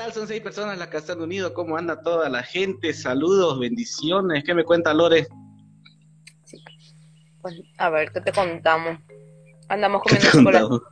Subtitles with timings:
[0.00, 0.12] tal?
[0.14, 1.52] Son seis personas las que están unidos.
[1.52, 2.94] ¿Cómo anda toda la gente?
[2.94, 4.42] Saludos, bendiciones.
[4.44, 5.26] ¿Qué me cuenta Lore?
[7.42, 8.98] Pues, a ver, ¿qué te contamos?
[9.68, 10.84] Andamos comiendo chocolate.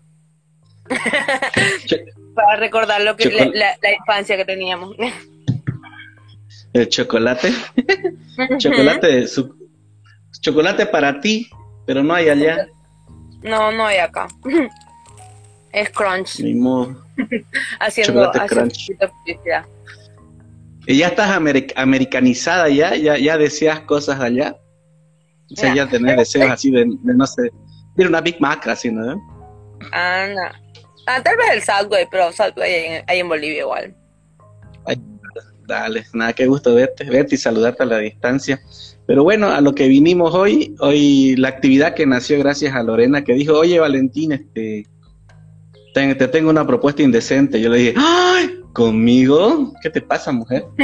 [2.34, 4.94] Para recordar lo que la, infancia que teníamos.
[6.72, 7.52] El chocolate.
[8.58, 9.56] chocolate, su,
[10.40, 11.48] chocolate para ti,
[11.86, 12.68] pero no hay allá.
[13.42, 14.28] No, no hay acá.
[15.72, 16.40] Es crunch.
[17.80, 18.90] haciendo, crunch.
[20.86, 21.30] ¿Y ya estás
[21.76, 22.94] americanizada ya?
[22.96, 23.18] ya?
[23.18, 24.56] ¿Ya deseas cosas allá?
[25.50, 27.50] O sea, ya, tener deseos así de, no sé,
[27.96, 29.20] de una Big Mac así, ¿no?
[29.92, 30.42] Ah, no.
[31.06, 33.94] Ah, tal vez el Subway, pero Subway hay en, Bolivia igual.
[35.66, 38.60] dale, nada, qué gusto verte, verte y saludarte a la distancia.
[39.06, 43.24] Pero bueno, a lo que vinimos hoy, hoy la actividad que nació gracias a Lorena,
[43.24, 44.86] que dijo, oye Valentín, este,
[46.16, 47.60] te, tengo una propuesta indecente.
[47.60, 48.60] Yo le dije, ¡ay!
[48.72, 49.74] ¿Conmigo?
[49.82, 50.64] ¿Qué te pasa, mujer?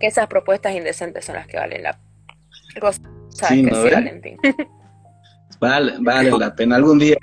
[0.00, 1.98] que esas propuestas indecentes son las que valen la
[2.80, 3.00] cosa.
[3.28, 4.36] Sí, ¿no Valentín.
[5.60, 6.76] Vale, vale la pena.
[6.76, 7.16] Algún día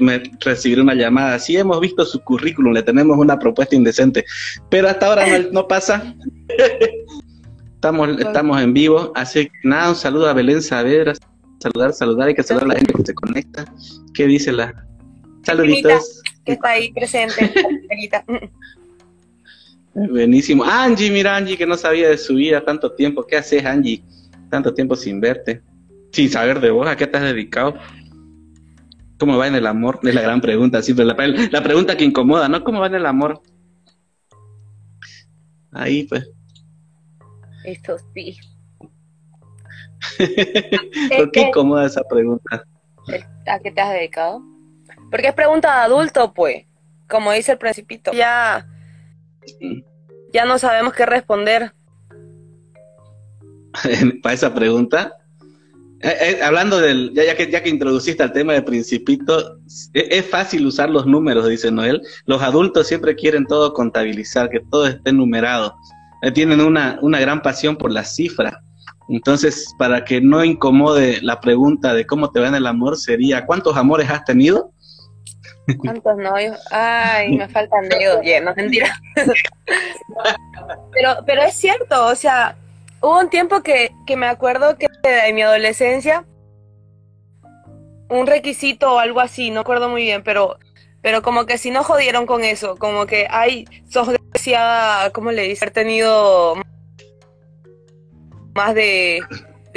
[0.00, 1.38] me recibiré una llamada.
[1.38, 4.24] Sí, hemos visto su currículum, le tenemos una propuesta indecente,
[4.70, 6.14] pero hasta ahora no, pasa.
[7.74, 11.12] estamos, estamos en vivo, así que nada, un saludo a Belén Saavedra,
[11.58, 13.64] saludar, saludar, hay que saludar a la gente que se conecta.
[14.14, 14.86] ¿Qué dice la?
[15.42, 16.22] Saluditos.
[16.44, 17.52] Que está ahí presente.
[19.94, 20.64] Buenísimo.
[20.64, 23.26] Angie, mira Angie, que no sabía de su vida tanto tiempo.
[23.26, 24.02] ¿Qué haces, Angie?
[24.50, 25.62] Tanto tiempo sin verte.
[26.12, 27.74] Sin saber de vos, ¿a qué te has dedicado?
[29.18, 29.98] ¿Cómo va en el amor?
[30.02, 31.16] Es la gran pregunta, siempre la,
[31.50, 32.62] la pregunta que incomoda, ¿no?
[32.62, 33.40] ¿Cómo va en el amor?
[35.72, 36.30] Ahí, pues.
[37.64, 38.36] Esto sí.
[41.16, 42.64] ¿Por qué incomoda esa pregunta?
[43.46, 44.42] ¿A qué te has dedicado?
[45.10, 46.64] Porque es pregunta de adulto, pues.
[47.08, 48.12] Como dice el principito.
[48.12, 48.66] Ya,
[50.32, 51.72] ya no sabemos qué responder.
[54.22, 55.12] Para esa pregunta.
[56.00, 59.58] Eh, eh, hablando del, ya, que, ya que introduciste el tema de principito,
[59.94, 62.02] es, fácil usar los números, dice Noel.
[62.26, 65.74] Los adultos siempre quieren todo contabilizar, que todo esté numerado.
[66.22, 68.54] Eh, tienen una, una gran pasión por las cifras.
[69.08, 73.46] Entonces, para que no incomode la pregunta de cómo te va en el amor, sería,
[73.46, 74.72] ¿cuántos amores has tenido?
[75.78, 76.58] ¿Cuántos novios?
[76.70, 79.00] Ay, me faltan dedos, no mentira.
[80.92, 82.56] pero, pero es cierto, o sea,
[83.00, 86.24] hubo un tiempo que, que me acuerdo que en mi adolescencia,
[88.08, 90.58] un requisito o algo así, no acuerdo muy bien, pero,
[91.00, 95.42] pero como que si no jodieron con eso, como que, ay, sos deseada, ¿cómo le
[95.42, 95.64] dice?
[95.64, 96.56] Haber tenido
[98.56, 99.20] más de,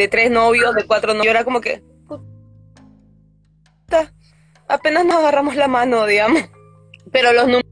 [0.09, 1.83] tres novios, de cuatro novios, era como que
[4.67, 6.43] apenas nos agarramos la mano, digamos.
[7.11, 7.71] Pero los números...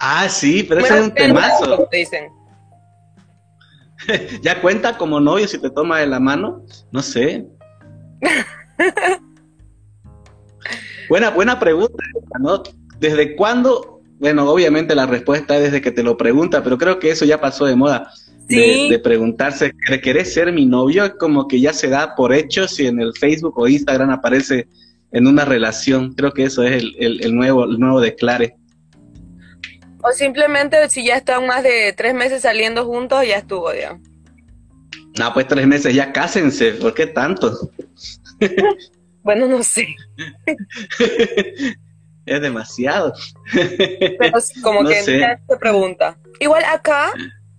[0.00, 1.88] Ah, sí, pero ese es un temazo.
[1.90, 2.28] Dicen.
[4.42, 6.64] ¿Ya cuenta como novio si te toma de la mano?
[6.92, 7.46] No sé.
[11.08, 12.04] buena, buena pregunta,
[12.40, 12.62] ¿no?
[12.98, 14.02] ¿Desde cuándo?
[14.18, 17.40] Bueno, obviamente la respuesta es desde que te lo pregunta, pero creo que eso ya
[17.40, 18.12] pasó de moda
[18.48, 19.72] de, preguntarse,
[20.02, 21.16] ¿querés ser mi novio?
[21.18, 24.68] Como que ya se da por hecho si en el Facebook o Instagram aparece
[25.12, 26.14] en una relación.
[26.14, 28.54] Creo que eso es el, nuevo, el nuevo declare.
[30.02, 33.98] O simplemente si ya están más de tres meses saliendo juntos, ya estuvo, ya.
[35.18, 37.70] No, pues tres meses, ya cásense, ¿por qué tanto?
[39.22, 39.94] bueno, no sé.
[42.26, 43.12] es demasiado.
[43.52, 46.16] Pero como que se pregunta.
[46.40, 47.12] Igual acá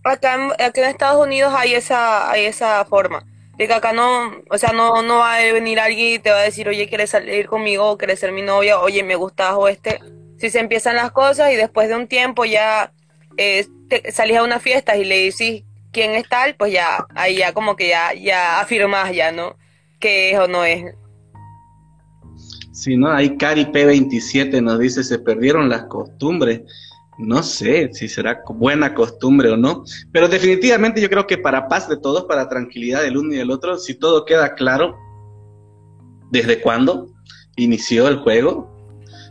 [0.03, 3.25] acá en, en Estados Unidos hay esa, hay esa forma.
[3.57, 6.43] Que acá no, o sea, no, no va a venir alguien y te va a
[6.43, 7.97] decir, oye, ¿quieres salir conmigo?
[7.97, 8.79] ¿Quieres ser mi novia?
[8.79, 9.99] Oye, me gustas o este.
[10.37, 12.93] Si se empiezan las cosas y después de un tiempo ya
[13.35, 13.67] eh,
[14.13, 17.75] salís a una fiesta y le decís quién es tal, pues ya, ahí ya como
[17.75, 19.57] que ya, ya afirmas ya, ¿no?
[19.99, 20.95] Que es o no es.
[22.71, 23.11] Sí, ¿no?
[23.11, 26.61] Ahí Cari P27 nos dice, se perdieron las costumbres
[27.19, 31.89] no sé si será buena costumbre o no, pero definitivamente yo creo que para paz
[31.89, 34.95] de todos, para tranquilidad del uno y del otro, si todo queda claro,
[36.31, 37.09] desde cuándo
[37.57, 38.73] inició el juego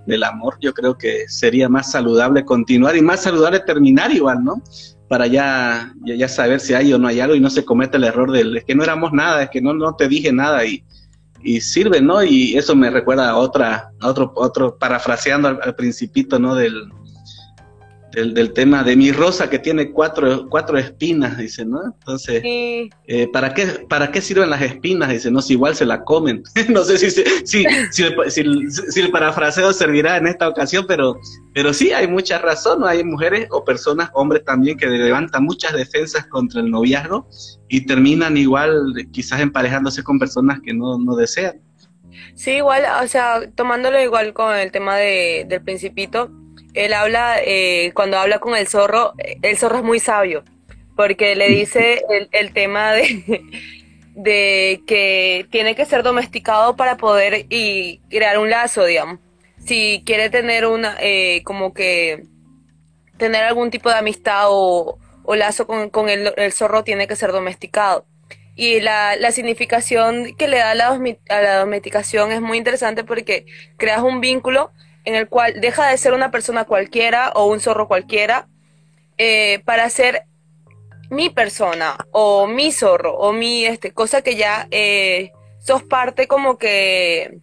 [0.06, 4.62] del amor, yo creo que sería más saludable continuar y más saludable terminar igual, ¿no?
[5.08, 8.04] Para ya, ya, saber si hay o no hay algo y no se comete el
[8.04, 10.84] error del, es que no éramos nada, es que no, no te dije nada y,
[11.42, 12.22] y sirve, ¿no?
[12.22, 16.54] Y eso me recuerda a otra, otro, otro, parafraseando al, al principito, ¿no?
[16.54, 16.90] Del,
[18.12, 21.84] del, tema de mi rosa que tiene cuatro, cuatro espinas, dice, ¿no?
[21.84, 25.10] Entonces, eh, ¿para, qué, ¿para qué sirven las espinas?
[25.10, 26.42] Dice, no, si igual se la comen.
[26.68, 27.10] no sé si,
[27.44, 31.18] si, si, el, parafraseo servirá en esta ocasión, pero,
[31.54, 32.86] pero sí, hay mucha razón, ¿no?
[32.86, 37.28] Hay mujeres o personas, hombres también, que levantan muchas defensas contra el noviazgo
[37.68, 41.60] y terminan igual quizás emparejándose con personas que no, no desean.
[42.34, 46.30] Sí, igual, o sea, tomándolo igual con el tema de, del principito,
[46.74, 50.44] él habla, eh, cuando habla con el zorro, el zorro es muy sabio,
[50.96, 53.42] porque le dice el, tema de,
[54.14, 59.18] de que tiene que ser domesticado para poder y crear un lazo, digamos.
[59.64, 62.22] Si quiere tener una, eh, como que
[63.16, 64.98] tener algún tipo de amistad o,
[65.36, 68.06] lazo con, con el, zorro, tiene que ser domesticado.
[68.56, 70.88] Y la, la significación que le da la,
[71.28, 74.72] a la domesticación es muy interesante porque creas un vínculo
[75.08, 78.46] en el cual deja de ser una persona cualquiera o un zorro cualquiera
[79.16, 80.24] eh, para ser
[81.08, 86.58] mi persona o mi zorro o mi este cosa que ya eh, sos parte como
[86.58, 87.38] que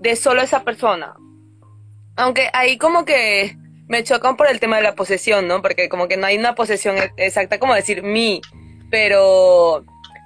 [0.00, 1.14] de solo esa persona.
[2.14, 3.56] Aunque ahí como que
[3.88, 6.54] me chocan por el tema de la posesión no porque como que no hay una
[6.54, 8.42] posesión exacta como decir mi
[8.90, 9.82] pero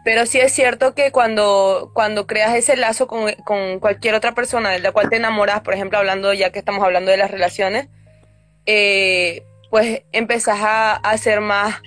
[0.06, 3.28] pero sí es cierto que cuando, cuando creas ese lazo con,
[3.80, 7.10] cualquier otra persona de la cual te enamoras, por ejemplo, hablando, ya que estamos hablando
[7.10, 7.88] de las relaciones,
[8.66, 11.82] eh, pues empezás a, ser más,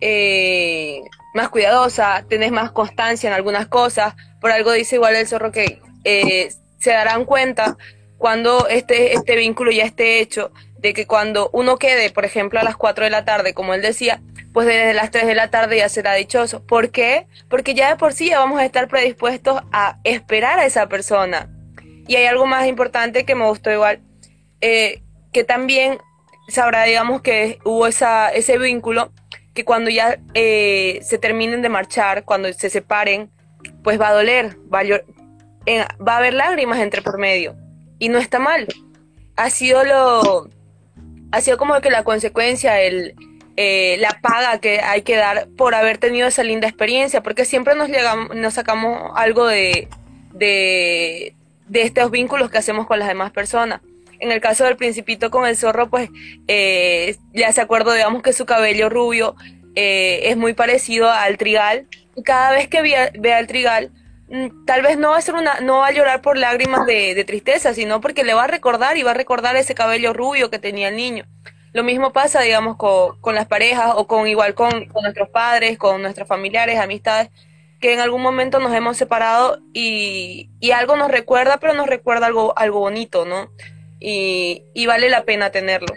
[0.00, 1.00] eh,
[1.34, 4.14] más cuidadosa, tenés más constancia en algunas cosas.
[4.40, 6.48] Por algo dice igual el zorro que eh,
[6.78, 7.76] se darán cuenta
[8.18, 12.62] cuando este, este vínculo ya esté hecho, de que cuando uno quede, por ejemplo, a
[12.62, 15.78] las 4 de la tarde, como él decía, pues desde las 3 de la tarde
[15.78, 16.64] ya será dichoso.
[16.64, 17.26] ¿Por qué?
[17.48, 21.48] Porque ya de por sí ya vamos a estar predispuestos a esperar a esa persona.
[22.06, 24.00] Y hay algo más importante que me gustó igual,
[24.60, 25.02] eh,
[25.32, 25.98] que también
[26.48, 29.12] sabrá, digamos, que hubo esa, ese vínculo,
[29.54, 33.30] que cuando ya eh, se terminen de marchar, cuando se separen,
[33.82, 34.84] pues va a doler, va a,
[36.02, 37.56] va a haber lágrimas entre por medio.
[37.98, 38.66] Y no está mal.
[39.36, 40.50] Ha sido lo...
[41.30, 43.14] Ha sido como que la consecuencia, el,
[43.56, 47.74] eh, la paga que hay que dar por haber tenido esa linda experiencia, porque siempre
[47.74, 49.88] nos, llegamos, nos sacamos algo de,
[50.32, 51.34] de,
[51.72, 53.80] estos vínculos que hacemos con las demás personas.
[54.20, 56.08] En el caso del principito con el zorro, pues
[56.46, 59.34] eh, ya se acuerdo, digamos que su cabello rubio
[59.74, 61.86] eh, es muy parecido al trigal,
[62.24, 63.90] cada vez que vea, al trigal,
[64.28, 67.22] mm, tal vez no va a ser una, no va a llorar por lágrimas de,
[67.24, 70.58] tristeza, sino porque le va a recordar y va a recordar ese cabello rubio que
[70.58, 71.24] tenía el niño.
[71.72, 76.28] Lo mismo pasa, digamos, con, las parejas o con igual con, nuestros padres, con nuestros
[76.28, 77.30] familiares, amistades,
[77.80, 82.56] que en algún momento nos hemos separado y, algo nos recuerda, pero nos recuerda algo,
[82.58, 83.50] algo bonito, ¿no?
[83.98, 85.94] Y, vale la pena tenerlo.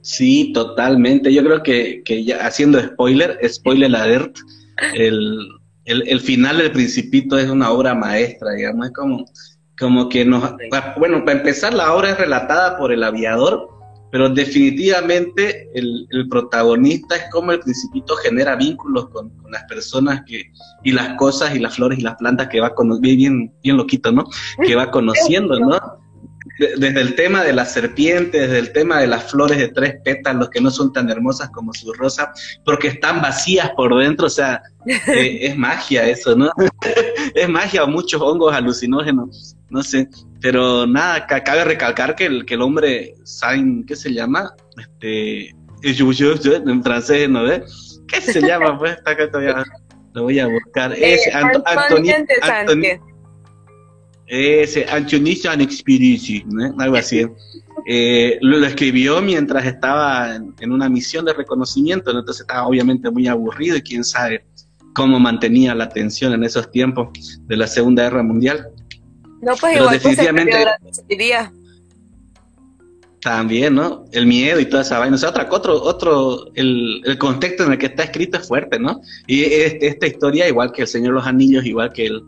[0.00, 1.32] Sí, totalmente.
[1.32, 4.36] Yo creo que, ya haciendo spoiler, spoiler alert,
[4.94, 5.46] el,
[5.84, 9.24] el, el final del Principito es una obra maestra, digamos, es como,
[9.78, 10.54] como que nos...
[10.96, 13.68] Bueno, para empezar, la obra es relatada por el aviador,
[14.12, 20.52] pero definitivamente el, protagonista es como el principito genera vínculos con, las personas que,
[20.84, 24.12] y las cosas y las flores y las plantas que va conociendo, bien, bien loquito,
[24.12, 24.26] ¿no?
[24.66, 25.80] Que va conociendo, ¿no?
[26.58, 30.50] Desde el tema de las serpientes, desde el tema de las flores de tres pétalos
[30.50, 32.34] que no son tan hermosas como su rosa,
[32.66, 36.50] porque están vacías por dentro, o sea, eh, es magia eso, ¿no?
[37.34, 40.06] es magia o muchos hongos alucinógenos, no sé.
[40.42, 44.52] Pero nada, cabe recalcar que el, que el hombre, Sain, ¿qué se llama?
[44.76, 48.00] Este, en francés, ¿no ves?
[48.08, 48.78] ¿Qué se llama?
[48.78, 49.64] Pues está acá todavía.
[50.14, 50.92] Lo voy a buscar.
[50.92, 53.00] Eh, ese, Anto, Antonio, ese, Antonio
[56.46, 56.74] ¿no?
[56.78, 57.26] algo así.
[57.86, 63.76] Eh, lo, escribió mientras estaba en, una misión de reconocimiento, entonces estaba obviamente muy aburrido
[63.76, 64.44] y quién sabe
[64.94, 67.08] cómo mantenía la atención en esos tiempos
[67.42, 68.68] de la Segunda Guerra Mundial.
[69.42, 70.64] No, pues igual pues, definitivamente,
[73.20, 74.04] También, ¿no?
[74.12, 75.16] El miedo y toda esa vaina.
[75.16, 78.78] O sea, otra, otro, otro, el, el contexto en el que está escrito es fuerte,
[78.78, 79.00] ¿no?
[79.26, 82.22] Y este, esta historia, igual que El Señor de los Anillos, igual que el,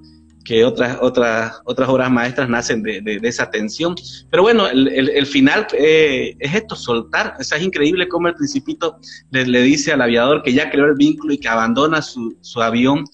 [0.45, 3.95] que otras, otras, otras obras maestras nacen de, de, esa tensión.
[4.31, 7.37] Pero bueno, el, el, final eh, es esto, soltar.
[7.39, 8.99] O sea, es increíble cómo el principito
[9.31, 12.61] le, le, dice al aviador que ya creó el vínculo y que abandona su, su
[12.61, 13.05] avión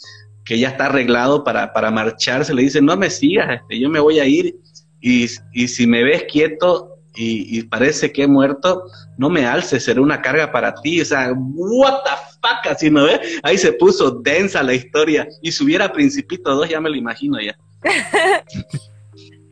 [0.45, 4.01] que ya está arreglado para, para marcharse, le dice, no me sigas, este, yo me
[4.01, 4.57] voy a ir
[5.01, 8.85] y, y si me ves quieto y, parece que he muerto,
[9.19, 11.01] no me alces, será una carga para ti.
[11.01, 13.41] O sea, what the fuck, así, ¿no ves?
[13.43, 15.29] Ahí se puso densa la historia.
[15.43, 17.57] Y si hubiera Principito 2, ya me lo imagino ya.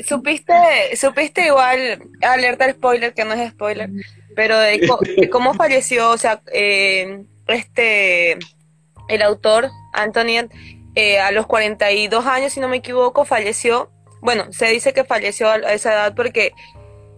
[0.07, 3.91] supiste, supiste igual, alerta spoiler, que no es spoiler,
[4.37, 8.39] pero de, cómo falleció, o sea, eh, este,
[9.09, 10.49] el autor, Anthony,
[11.01, 13.89] eh, a los 42 años, si no me equivoco, falleció.
[14.21, 16.53] Bueno, se dice que falleció a esa edad porque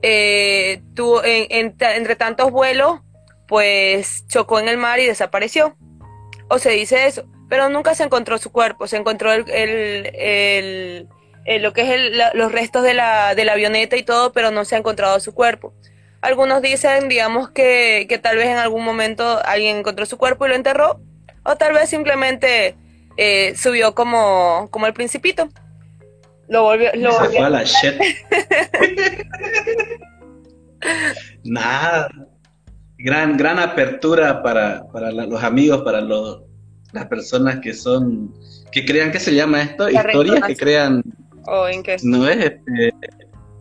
[0.02, 3.00] eh, tuvo, entre tantos vuelos,
[3.48, 5.78] pues chocó en el mar y desapareció.
[6.50, 11.08] O se dice eso, pero nunca se encontró su cuerpo, se encontró el, el,
[11.62, 14.74] lo que es los restos de la, de la avioneta y todo, pero no se
[14.74, 15.72] ha encontrado su cuerpo.
[16.20, 20.50] Algunos dicen, digamos, que, que tal vez en algún momento alguien encontró su cuerpo y
[20.50, 21.00] lo enterró,
[21.44, 22.76] o tal vez simplemente
[23.16, 25.48] eh, subió como, como el principito.
[26.48, 26.90] Lo volvió.
[26.94, 27.44] Lo volvió.
[27.44, 27.94] a la shit.
[31.44, 32.08] Nada.
[32.98, 36.42] Gran, gran apertura para, para los amigos, para los,
[36.92, 38.34] las personas que son,
[38.70, 39.88] que crean, ¿qué se llama esto?
[39.88, 41.02] Historias que crean.
[41.46, 41.96] ¿O en qué?
[42.02, 42.94] No es este,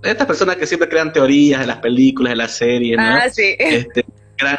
[0.03, 3.03] estas personas que siempre crean teorías de las películas, de las series, ¿no?
[3.03, 3.55] Ah, sí.
[3.57, 4.03] Este,
[4.37, 4.57] gran,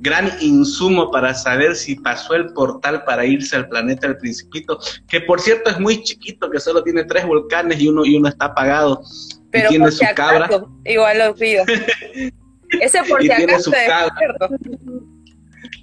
[0.00, 4.78] gran insumo para saber si pasó el portal para irse al planeta del Principito,
[5.08, 8.28] que por cierto es muy chiquito, que solo tiene tres volcanes y uno, y uno
[8.28, 9.02] está apagado.
[9.50, 10.48] Pero y tiene su cabra.
[10.84, 11.64] Igual lo pido.
[12.80, 13.70] Ese por si acaso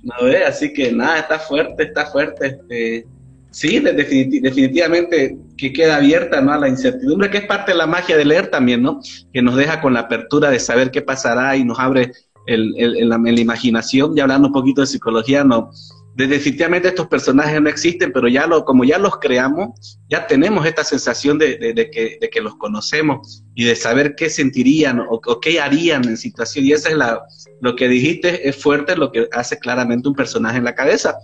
[0.03, 2.48] No ve, así que nada, está fuerte, está fuerte.
[2.48, 3.07] Este,
[3.50, 6.53] sí, definitivamente que queda abierta ¿no?
[6.53, 9.00] a la incertidumbre, que es parte de la magia de leer también, ¿no?
[9.34, 12.12] Que nos deja con la apertura de saber qué pasará y nos abre
[12.48, 15.72] el, la, imaginación, ya hablando un poquito de psicología, no,
[16.16, 20.84] definitivamente estos personajes no existen, pero ya lo, como ya los creamos, ya tenemos esta
[20.84, 21.58] sensación de,
[21.92, 26.66] que, de que, los conocemos y de saber qué sentirían o, qué harían en situación.
[26.66, 27.22] Y eso es la,
[27.60, 31.18] lo que dijiste, es fuerte lo que hace claramente un personaje en la cabeza.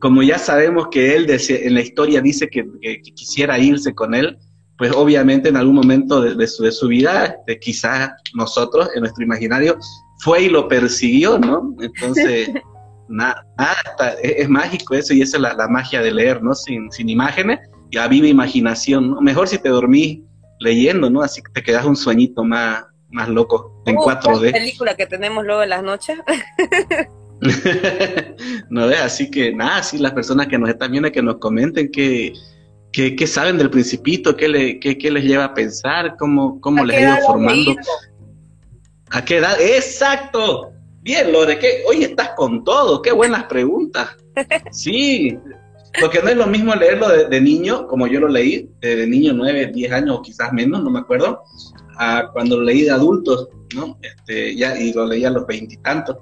[0.00, 2.66] Como ya sabemos que él en la historia dice que,
[3.14, 4.36] quisiera irse con él,
[4.76, 9.22] pues obviamente en algún momento de, su, de su, vida, este, quizás nosotros en nuestro
[9.22, 9.78] imaginario
[10.22, 11.74] fue y lo persiguió, ¿no?
[11.80, 12.50] Entonces,
[13.08, 13.44] nada,
[14.22, 16.54] es, mágico eso y esa es la, magia de leer, ¿no?
[16.54, 17.58] Sin, sin imágenes
[17.90, 19.20] y a viva imaginación, ¿no?
[19.20, 20.20] Mejor si te dormís
[20.60, 21.22] leyendo, ¿no?
[21.22, 24.52] Así que te quedas un sueñito más, más loco en 4D.
[24.52, 26.18] película que tenemos luego en las noches?
[28.70, 31.90] no es así que nada, sí, las personas que nos están viendo, que nos comenten
[31.90, 32.32] qué,
[32.92, 37.00] qué, saben del principito, qué, le, qué, les lleva a pensar, cómo, cómo les ha
[37.00, 37.74] ido formando.
[39.12, 39.60] ¿A qué edad?
[39.60, 40.72] Exacto.
[41.02, 43.02] Bien, Lore, que hoy estás con todo.
[43.02, 44.16] Qué buenas preguntas.
[44.70, 45.36] Sí,
[46.00, 49.72] porque no es lo mismo leerlo de, niño, como yo lo leí, de, niño 9,
[49.74, 51.42] 10 años o quizás menos, no me acuerdo,
[51.98, 53.98] a cuando lo leí de adultos, ¿no?
[54.00, 56.16] Este, ya, y lo leí a los veintitantos.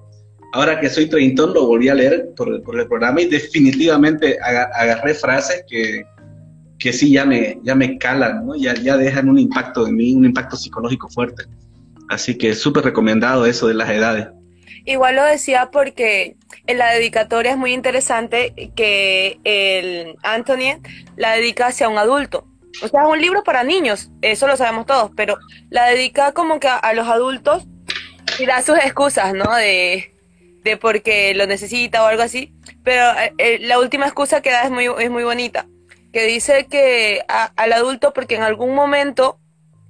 [0.55, 4.37] Ahora que soy treintón, lo volví a leer por el, por el programa y definitivamente
[4.41, 6.03] agarré frases que,
[6.81, 8.57] que sí ya me, ya me calan, ¿no?
[8.57, 11.45] Ya, ya dejan un impacto en mí, un impacto psicológico fuerte.
[12.11, 14.27] Así que súper recomendado eso de las edades.
[14.85, 16.35] Igual lo decía porque
[16.67, 20.83] en la dedicatoria es muy interesante que el Anthony
[21.17, 22.49] la dedica hacia un adulto.
[22.83, 25.39] O sea, es un libro para niños, eso lo sabemos todos, pero
[25.71, 27.65] la dedica como que a, los adultos
[28.41, 29.55] y da sus excusas, ¿no?
[29.55, 30.13] De,
[30.65, 32.53] de porque lo necesita o algo así.
[32.83, 35.67] Pero eh, eh, la última excusa que da es muy, es muy bonita,
[36.13, 39.39] que dice que al adulto porque en algún momento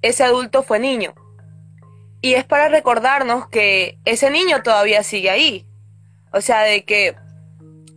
[0.03, 1.15] ese adulto fue niño
[2.21, 5.67] y es para recordarnos que ese niño todavía sigue ahí.
[6.33, 7.17] O sea, de que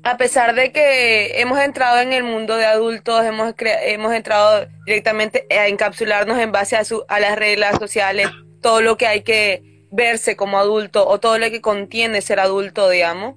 [0.03, 5.47] a pesar de que hemos entrado en el mundo de adultos, hemos, hemos entrado directamente
[5.49, 8.27] a encapsularnos en base a, su, a las reglas sociales,
[8.61, 12.89] todo lo que hay que verse como adulto o todo lo que contiene ser adulto,
[12.89, 13.35] digamos,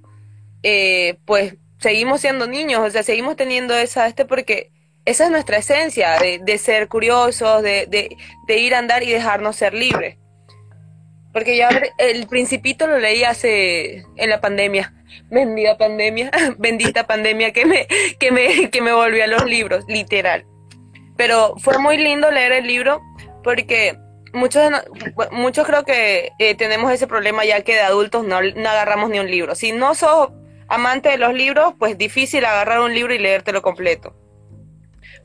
[0.63, 4.73] eh, pues seguimos siendo niños, o sea, seguimos teniendo esa, este porque
[5.05, 8.17] esa es nuestra esencia, de, de ser curiosos, de, de,
[8.49, 10.17] de ir a andar y dejarnos ser libres.
[11.37, 11.67] Porque yo
[11.99, 14.95] el principito lo leí hace en la pandemia.
[15.29, 17.87] Bendita pandemia, bendita pandemia que me,
[18.19, 20.47] que me, que me volvió a los libros, literal.
[21.15, 23.03] Pero fue muy lindo leer el libro
[23.45, 23.99] porque
[24.33, 24.63] muchos,
[25.31, 29.19] muchos creo que eh, tenemos ese problema ya que de adultos no, no, agarramos ni
[29.19, 29.55] un libro.
[29.55, 30.31] Si no sos
[30.69, 34.17] amante de los libros, pues difícil agarrar un libro y leértelo completo.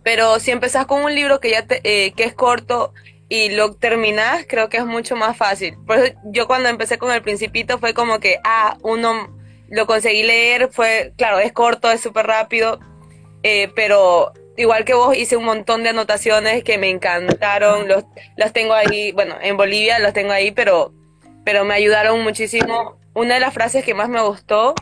[0.04, 2.94] Pero si empezás con un libro que ya te, eh, que es corto
[3.32, 5.78] y lo terminás, creo que es mucho más fácil.
[5.88, 9.34] Por eso yo cuando empecé con el principito fue como que, ah, uno
[9.70, 12.82] lo conseguí leer, fue, claro, es corto, es súper rápido,
[13.42, 18.04] eh, pero igual que vos hice un montón de anotaciones que me encantaron, los,
[18.36, 20.92] las tengo ahí, bueno, en Bolivia los tengo ahí, pero,
[21.46, 22.98] pero me ayudaron muchísimo.
[23.14, 24.76] Una de las frases que más me gustó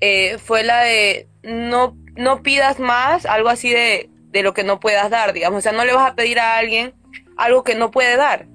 [0.00, 4.80] eh, fue la de no, no pidas más, algo así de, de lo que no
[4.80, 6.98] puedas dar, digamos, o sea, no le vas a pedir a alguien
[7.38, 8.46] algo que no puede dar.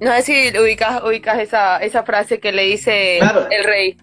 [0.00, 3.96] No sé si ubicas, ubicas esa, esa frase que le dice el rey.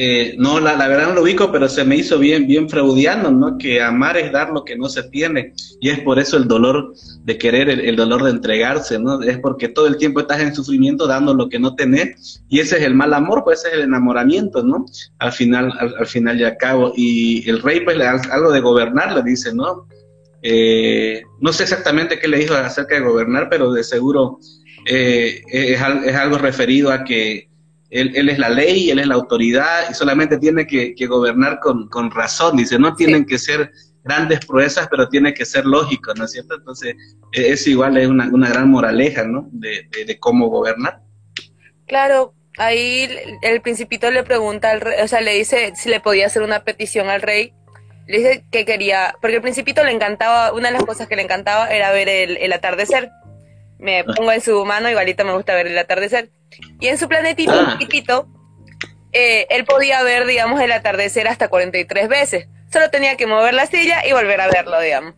[0.00, 3.58] Eh, no, la, verdad no lo ubico, pero se me hizo bien, bien freudiano, ¿no?
[3.58, 5.54] Que amar es dar lo que no se tiene.
[5.80, 9.20] Y es por eso el dolor de querer, el, dolor de entregarse, ¿no?
[9.22, 12.44] Es porque todo el tiempo estás en sufrimiento dando lo que no tenés.
[12.48, 14.86] Y ese es el mal amor, pues ese es el enamoramiento, ¿no?
[15.18, 16.92] Al final, al, final y al cabo.
[16.94, 19.88] Y el rey, pues, le, algo de gobernar, le dice, ¿no?
[20.50, 24.38] Eh, no sé exactamente qué le dijo acerca de gobernar, pero de seguro
[24.86, 27.48] eh, es, es algo referido a que
[27.90, 32.56] él, es la ley, él es la autoridad y solamente tiene que, gobernar con, razón.
[32.56, 33.70] Dice, no tienen que ser
[34.04, 36.54] grandes proezas, pero tiene que ser lógico, ¿no es cierto?
[36.54, 36.96] Entonces,
[37.32, 39.48] e, eso igual es una, gran moraleja, ¿no?
[39.52, 41.02] De, cómo gobernar.
[41.86, 43.08] Claro, ahí
[43.42, 46.64] el principito le pregunta al rey, o sea, le dice si le podía hacer una
[46.64, 47.52] petición al rey.
[48.08, 51.22] Le dice que quería, porque el principito le encantaba, una de las cosas que le
[51.22, 53.10] encantaba era ver el, atardecer.
[53.78, 54.04] Me ah.
[54.16, 56.30] pongo en su mano, igualito me gusta ver el atardecer.
[56.80, 57.76] Y en su planetito ah.
[57.78, 58.26] chiquitito,
[59.12, 62.48] eh, él podía ver, digamos, el atardecer hasta 43 veces.
[62.72, 65.14] Solo tenía que mover la silla y volver a verlo, digamos.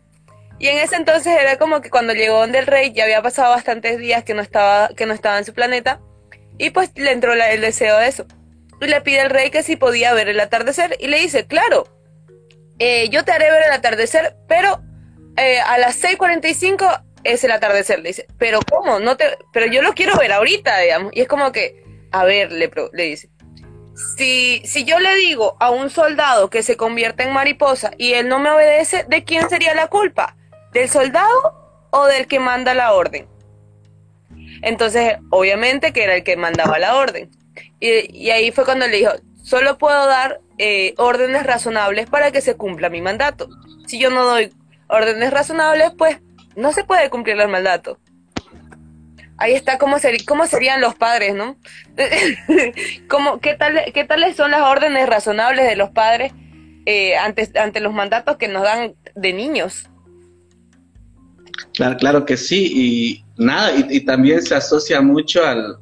[0.59, 3.51] Y en ese entonces era como que cuando llegó donde el rey ya había pasado
[3.51, 6.01] bastantes días que no estaba, que no estaba en su planeta.
[6.57, 8.25] Y pues le entró el deseo de eso.
[8.81, 10.97] Y le pide al rey que si podía ver el atardecer.
[10.99, 11.85] Y le dice, claro,
[12.83, 14.81] eh, yo te haré ver el atardecer, pero
[15.37, 17.99] eh, a las 6.45 es el atardecer.
[17.99, 18.99] Le dice, pero ¿cómo?
[18.99, 21.11] No te, pero yo lo quiero ver ahorita, digamos.
[21.13, 23.29] Y es como que, a ver, le, le dice,
[24.17, 28.27] si, si yo le digo a un soldado que se convierte en mariposa y él
[28.27, 30.35] no me obedece, ¿de quién sería la culpa?
[30.73, 33.27] ¿Del soldado o del que manda la orden?
[34.63, 37.29] Entonces, obviamente que era el que mandaba la orden.
[37.79, 39.11] Y, ahí fue cuando le dijo,
[39.43, 43.49] solo puedo dar eh, órdenes razonables para que se cumpla mi mandato.
[43.87, 44.53] Si yo no doy
[44.87, 46.19] órdenes razonables, pues
[46.55, 47.97] no se puede cumplir el mandato.
[49.37, 51.57] Ahí está cómo, cómo serían los padres, ¿no?
[53.09, 56.31] ¿Cómo, qué, tal, ¿Qué tales son las órdenes razonables de los padres
[56.85, 59.89] eh, ante, ante los mandatos que nos dan de niños?
[61.73, 65.79] Claro, claro que sí, y nada, y también se asocia mucho al,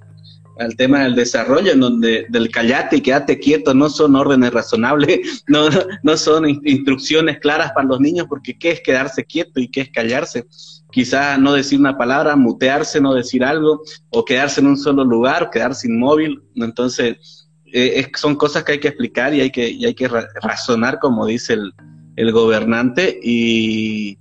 [0.60, 5.44] al tema del desarrollo, en donde del callate y quédate quieto no son órdenes razonables,
[5.48, 5.70] no,
[6.04, 9.90] no son instrucciones claras para los niños, porque qué es quedarse quieto y qué es
[9.90, 10.46] callarse.
[10.92, 15.50] Quizá no decir una palabra, mutearse, no decir algo, o quedarse en un solo lugar,
[15.52, 16.42] quedarse inmóvil.
[16.56, 21.26] Entonces, eh, son cosas que hay que explicar y hay que, hay que razonar, como
[21.28, 21.74] dice el,
[22.16, 23.20] el gobernante.
[23.22, 24.18] Y,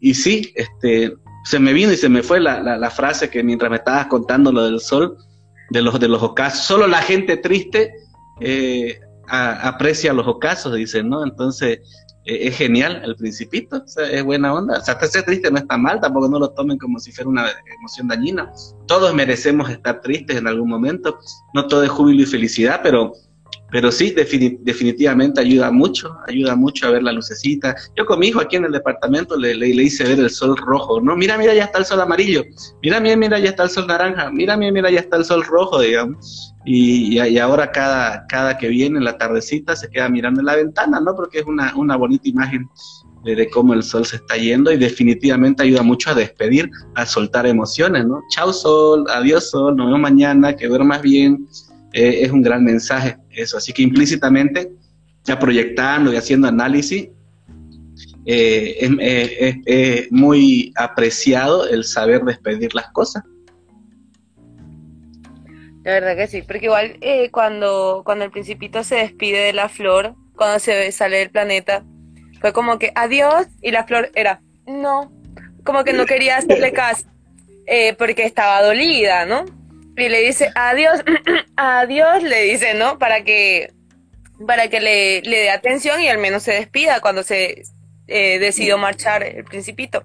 [0.00, 1.14] y sí, este,
[1.44, 4.52] se me vino y se me fue la, la frase que mientras me estabas contando
[4.52, 5.16] lo del sol,
[5.72, 6.64] de los, de los ocasos.
[6.64, 7.94] Solo la gente triste
[8.40, 11.24] eh, aprecia los ocasos, dicen, ¿no?
[11.24, 11.80] Entonces,
[12.24, 14.78] eh, es genial el principito, es buena onda.
[14.78, 17.46] O sea, ser triste no está mal, tampoco no lo tomen como si fuera una
[17.78, 18.52] emoción dañina.
[18.86, 21.18] Todos merecemos estar tristes en algún momento,
[21.54, 23.14] no todo es júbilo y felicidad, pero
[23.72, 27.74] pero sí, definitivamente ayuda mucho, ayuda mucho a ver la lucecita.
[27.96, 31.16] Yo con mi hijo aquí en el departamento le, hice ver el sol rojo, ¿no?
[31.16, 32.44] Mira, mira, ya está el sol amarillo.
[32.82, 34.30] Mira, mira, mira, ya está el sol naranja.
[34.30, 36.54] Mira, mira, mira, ya está el sol rojo, digamos.
[36.66, 41.00] Y, y, ahora cada, cada que viene la tardecita se queda mirando en la ventana,
[41.00, 41.16] ¿no?
[41.16, 42.68] Porque es una, una bonita imagen
[43.24, 47.06] de, de, cómo el sol se está yendo y definitivamente ayuda mucho a despedir, a
[47.06, 48.20] soltar emociones, ¿no?
[48.34, 51.48] Chao sol, adiós sol, nos vemos mañana, que duermas bien
[51.92, 53.56] eh, es un gran mensaje eso.
[53.56, 54.72] Así que implícitamente,
[55.24, 57.08] ya proyectando y haciendo análisis,
[58.24, 63.24] eh, es, es, muy apreciado el saber despedir las cosas.
[65.84, 69.68] La verdad que sí, porque igual eh, cuando, cuando el principito se despide de la
[69.68, 71.84] flor, cuando se sale del planeta,
[72.40, 75.12] fue como que adiós y la flor era no,
[75.64, 77.06] como que no quería hacerle caso
[77.98, 79.44] porque estaba dolida, ¿no?
[79.96, 81.02] Y le dice adiós,
[81.56, 82.98] adiós, le dice, ¿no?
[82.98, 83.72] Para que,
[84.46, 87.62] para que le, le dé atención y al menos se despida cuando se
[88.08, 90.04] eh, decidió marchar el principito.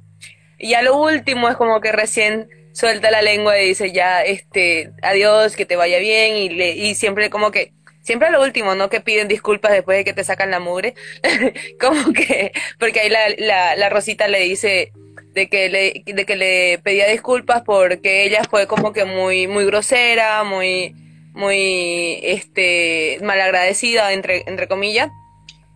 [0.58, 4.91] Y ya lo último es como que recién suelta la lengua y dice ya, este,
[5.02, 8.89] adiós, que te vaya bien y, le, y siempre como que, siempre lo último, ¿no?
[8.89, 10.93] Que piden disculpas después de que te sacan la mugre.
[11.80, 14.91] como que, porque ahí la, la, la Rosita le dice,
[15.38, 19.65] de que le, de que le pedía disculpas porque ella fue como que muy, muy
[19.65, 20.95] grosera, muy,
[21.34, 25.12] muy, este, malagradecida, entre, entre comillas,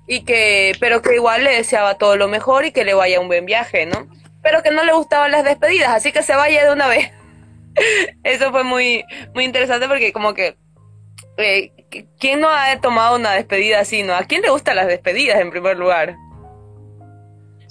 [0.07, 3.27] y que, pero que igual le deseaba todo lo mejor y que le vaya un
[3.27, 4.07] buen viaje, ¿no?
[4.41, 7.11] Pero que no le gustaban las despedidas, así que se vaya de una vez.
[8.23, 10.57] Eso fue muy, muy interesante porque como que,
[11.37, 11.71] eh,
[12.19, 14.15] ¿quién no ha tomado una despedida así, no?
[14.15, 16.15] ¿A quién le gustan las despedidas en primer lugar?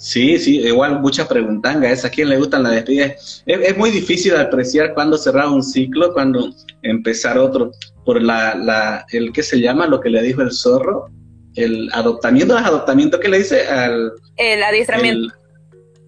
[0.01, 3.43] Sí, sí, igual mucha preguntanga es a quién le gustan las despedidas.
[3.45, 6.49] Es, muy difícil apreciar cuándo cerrar un ciclo, cuándo
[6.81, 7.69] empezar otro,
[8.03, 11.11] por la, la, el que se llama, lo que le dijo el zorro,
[11.53, 13.67] el adoptamiento, ¿es adoptamiento que le dice?
[13.67, 15.35] Al, el adiestramiento.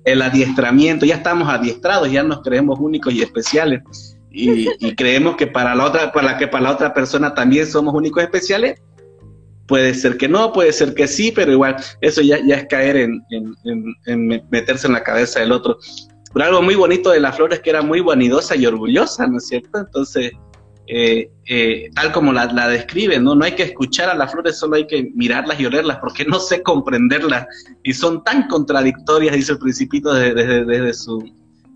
[0.06, 3.84] El, adiestramiento, ya estamos adiestrados, ya nos creemos únicos y especiales.
[4.32, 7.93] Y, y creemos que para la otra, para que para la otra persona también somos
[7.93, 8.82] únicos y especiales,
[9.67, 13.23] Puede ser que no, puede ser que sí, pero igual eso ya, es caer en,
[14.49, 15.78] meterse en la cabeza del otro.
[16.34, 19.38] Pero algo muy bonito de la flor es que era muy vanidosa y orgullosa, ¿no
[19.38, 19.80] es cierto?
[19.80, 20.32] Entonces,
[20.88, 23.36] eh, eh, tal como la, la describe, ¿no?
[23.36, 26.39] No hay que escuchar a las flores, solo hay que mirarlas y olerlas, porque no
[26.39, 27.45] sé comprenderlas.
[27.84, 31.23] Y son tan contradictorias, dice el principito, desde, desde, su,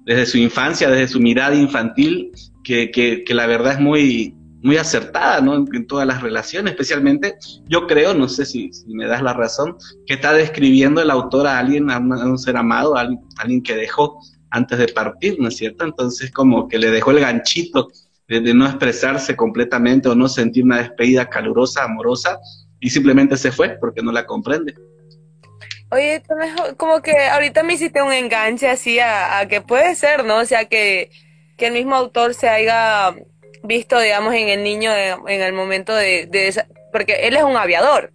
[0.05, 2.31] desde su infancia, desde su mirada infantil,
[2.63, 4.36] que la verdad es muy,
[4.67, 5.55] muy acertada ¿no?
[5.55, 10.15] en, todas las relaciones, especialmente yo creo, no sé si, me das la razón, que
[10.15, 14.19] está describiendo el autor a alguien, a, un ser amado, a alguien, que dejó
[14.51, 15.85] antes de partir, ¿no es cierto?
[15.85, 17.87] Entonces como que le dejó el ganchito
[18.27, 22.37] de, no expresarse completamente o no sentir una despedida calurosa, amorosa,
[22.81, 24.75] y simplemente se fue porque no la comprende.
[25.91, 26.21] Oye,
[26.75, 30.39] como que ahorita me hiciste un enganche así a, a que puede ser, ¿no?
[30.39, 31.09] O sea, que,
[31.55, 33.15] que el mismo autor se haya
[33.67, 36.27] visto, digamos, en el niño en el momento de,
[36.91, 38.13] porque él es un aviador.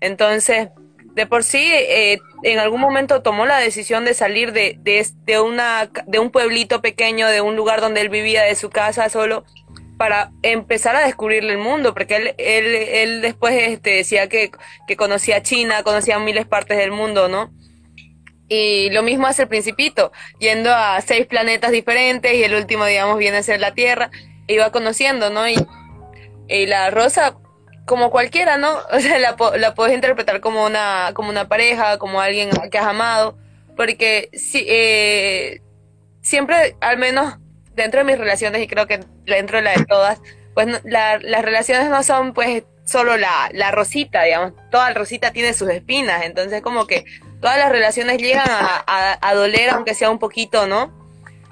[0.00, 0.68] Entonces,
[1.14, 5.90] de por sí, eh, en algún momento tomó la decisión de salir de, de, una,
[6.06, 9.44] de un pueblito pequeño, de un lugar donde él vivía, de su casa solo,
[9.98, 14.50] para empezar a descubrirle el mundo, porque él, él, él después este, decía que,
[14.86, 17.52] que conocía China, conocía miles partes del mundo, ¿no?
[18.48, 23.18] Y lo mismo hace el principito, yendo a seis planetas diferentes y el último, digamos,
[23.18, 24.10] viene a ser la Tierra
[24.52, 25.48] iba conociendo, ¿no?
[25.48, 25.56] Y,
[26.48, 27.36] y la rosa,
[27.86, 28.78] como cualquiera, ¿no?
[28.92, 32.86] O sea, la, la puedes interpretar como una, como una pareja, como alguien que has
[32.86, 33.38] amado,
[33.76, 35.60] porque si, eh,
[36.20, 37.36] siempre, al menos
[37.74, 40.20] dentro de mis relaciones, y creo que dentro de la de todas,
[40.54, 45.70] pues las relaciones no son pues solo la, la rosita, digamos, toda rosita tiene sus
[45.70, 47.04] espinas, entonces como que
[47.40, 51.01] todas las relaciones llegan a, a doler, aunque sea un poquito, ¿no?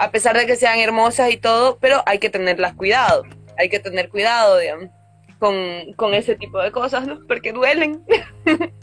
[0.01, 3.23] A pesar de que sean hermosas y todo, pero hay que tenerlas cuidado,
[3.59, 4.89] hay que tener cuidado, digamos,
[5.39, 7.21] con, ese tipo de cosas, ¿no?
[7.29, 8.03] Porque duelen.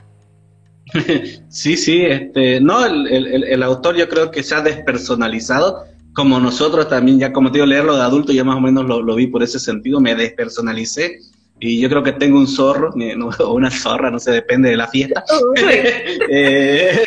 [1.50, 7.20] Sí, sí, este, no, el, autor yo creo que se ha despersonalizado, como nosotros también,
[7.20, 9.60] ya como te digo, leerlo de adulto, ya más o menos lo, vi por ese
[9.60, 11.20] sentido, me despersonalicé,
[11.60, 12.94] y yo creo que tengo un zorro,
[13.40, 15.26] o una zorra, no sé, depende de la fiesta.
[16.30, 17.06] eh,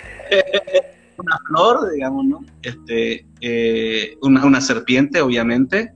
[1.21, 2.45] una flor, digamos, ¿no?
[2.63, 5.93] Este, eh, una, una, serpiente, obviamente.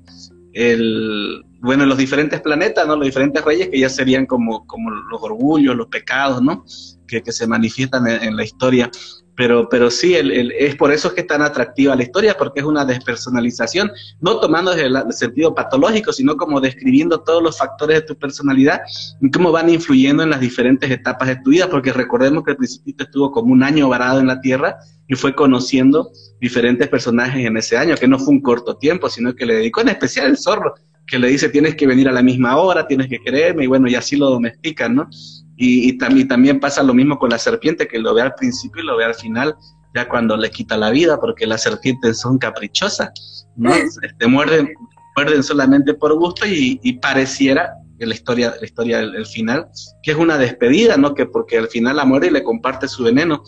[0.52, 2.96] El, bueno, los diferentes planetas, ¿no?
[2.96, 6.64] Los diferentes reyes que ya serían como, como los orgullos, los pecados, ¿no?
[7.08, 8.90] Que, que se manifiestan en, la historia.
[9.36, 12.66] Pero, pero sí, el, es por eso que es tan atractiva la historia, porque es
[12.66, 18.16] una despersonalización, no tomando el, sentido patológico, sino como describiendo todos los factores de tu
[18.16, 18.80] personalidad
[19.20, 22.56] y cómo van influyendo en las diferentes etapas de tu vida, porque recordemos que el
[22.56, 24.76] principito estuvo como un año varado en la Tierra
[25.08, 29.34] y fue conociendo diferentes personajes en ese año, que no fue un corto tiempo, sino
[29.34, 30.74] que le dedicó en especial el zorro,
[31.06, 33.88] que le dice tienes que venir a la misma hora, tienes que creerme, y bueno,
[33.88, 35.08] y así lo domestican, ¿no?
[35.56, 38.86] Y, también, también pasa lo mismo con la serpiente, que lo ve al principio y
[38.86, 39.54] lo ve al final,
[39.94, 43.70] ya cuando le quita la vida, porque las serpientes son caprichosas, ¿no?
[44.28, 44.74] Muerden,
[45.16, 49.68] muerden solamente por gusto y, pareciera que la historia, la historia del, final,
[50.02, 51.14] que es una despedida, ¿no?
[51.14, 53.42] Que porque al final la muere y le comparte su veneno.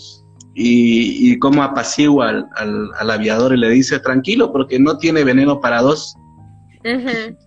[0.59, 5.61] Y, y cómo apacigua al, al, aviador y le dice, tranquilo, porque no tiene veneno
[5.61, 6.15] para dos.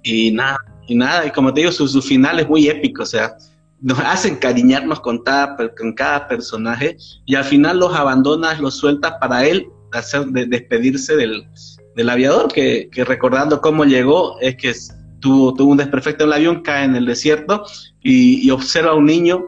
[0.04, 3.06] Y nada, y nada, y como te digo, su, su final es muy épico, o
[3.06, 3.36] sea,
[3.82, 9.14] nos hacen cariñarnos con cada, con cada personaje y al final los abandonas, los sueltas
[9.20, 11.48] para él hacer de, despedirse del,
[11.96, 14.74] del aviador, que, que, recordando cómo llegó, es que
[15.20, 17.64] tuvo, tuvo un desperfecto en el avión, cae en el desierto
[18.02, 19.46] y, observa a un niño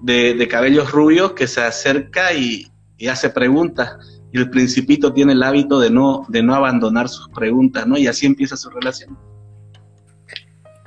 [0.00, 3.96] de, de, cabellos rubios que se acerca y, y, hace preguntas.
[4.32, 7.96] Y el principito tiene el hábito de no, de no abandonar sus preguntas, ¿no?
[7.96, 9.16] Y así empieza su relación.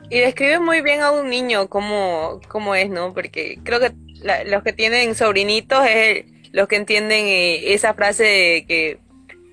[0.10, 3.14] Y describe muy bien a un niño cómo, cómo es, ¿no?
[3.14, 3.94] Porque creo que
[4.46, 9.00] los que tienen sobrinitos es los que entienden eh, esa frase de que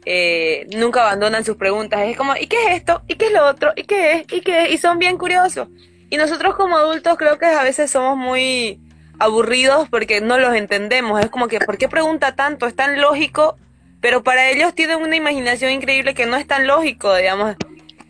[0.06, 2.00] eh, nunca abandonan sus preguntas.
[2.04, 3.02] Es como, ¿y qué es esto?
[3.06, 3.72] ¿Y qué es lo otro?
[3.76, 4.32] ¿Y qué es?
[4.32, 4.70] ¿Y qué es?
[4.72, 5.68] Y son bien curiosos.
[6.08, 8.80] Y nosotros como adultos creo que a veces somos muy
[9.18, 11.20] aburridos porque no los entendemos.
[11.20, 12.66] Es como que, ¿por qué pregunta tanto?
[12.66, 13.56] Es tan lógico,
[14.00, 17.56] pero para ellos tienen una imaginación increíble que no es tan lógico, digamos.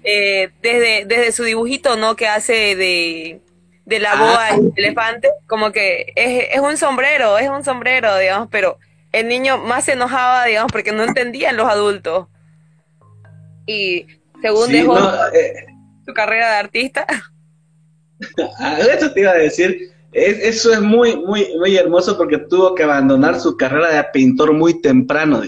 [0.08, 2.14] Eh, desde, desde su dibujito, ¿no?
[2.14, 3.40] Que hace de,
[3.84, 8.46] de la boa el elefante, como que es, es un sombrero, es un sombrero, digamos,
[8.48, 8.78] pero
[9.10, 12.28] el niño más se enojaba, digamos, porque no entendían los adultos.
[13.66, 14.06] Y
[14.40, 14.96] según dejó
[15.34, 15.66] eh,
[16.06, 17.06] su carrera de artista.
[18.58, 19.90] Ah, eso te iba a decir.
[20.10, 24.80] eso es muy, muy, muy hermoso porque tuvo que abandonar su carrera de pintor muy
[24.80, 25.42] temprano.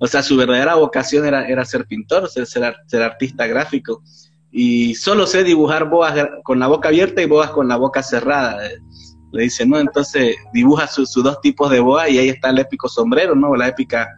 [0.00, 4.02] O sea, su verdadera vocación era, era ser pintor, ser, ser, artista gráfico.
[4.50, 8.58] Y solo sé dibujar boas con la boca abierta y boas con la boca cerrada.
[9.32, 9.78] Le dice, ¿no?
[9.80, 13.56] Entonces dibuja sus dos tipos de boa y ahí está el épico sombrero, ¿no?
[13.56, 14.08] La épica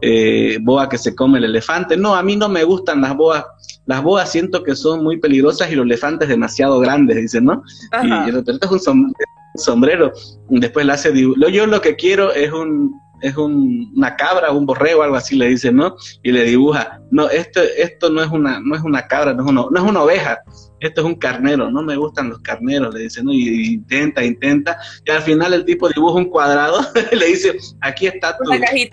[0.00, 1.96] eh, boa que se come el elefante.
[1.96, 3.44] No, a mí no me gustan las boas.
[3.86, 7.62] Las boas siento que son muy peligrosas y los elefantes demasiado grandes, dice, ¿no?
[8.02, 9.12] Y, de repente es un
[9.56, 10.12] sombrero.
[10.48, 15.16] Después le hace Yo lo que quiero es un es una cabra, un borrego, algo
[15.16, 15.96] así le dice, ¿no?
[16.22, 19.50] Y le dibuja, no, esto, esto no es una, no es una cabra, no es
[19.50, 20.40] una, no es una oveja,
[20.80, 23.32] esto es un carnero, no me gustan los carneros, le dice, ¿no?
[23.32, 26.80] Y, intenta, intenta, y al final el tipo dibuja un cuadrado,
[27.12, 28.50] y le dice, aquí está tu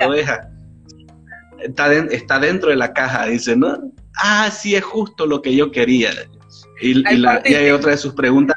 [0.08, 0.50] oveja.
[1.60, 3.92] Está, está dentro de la caja, dice, ¿no?
[4.18, 6.12] Ah, sí, es justo lo que yo quería.
[6.82, 8.56] Y, hay otra de sus preguntas,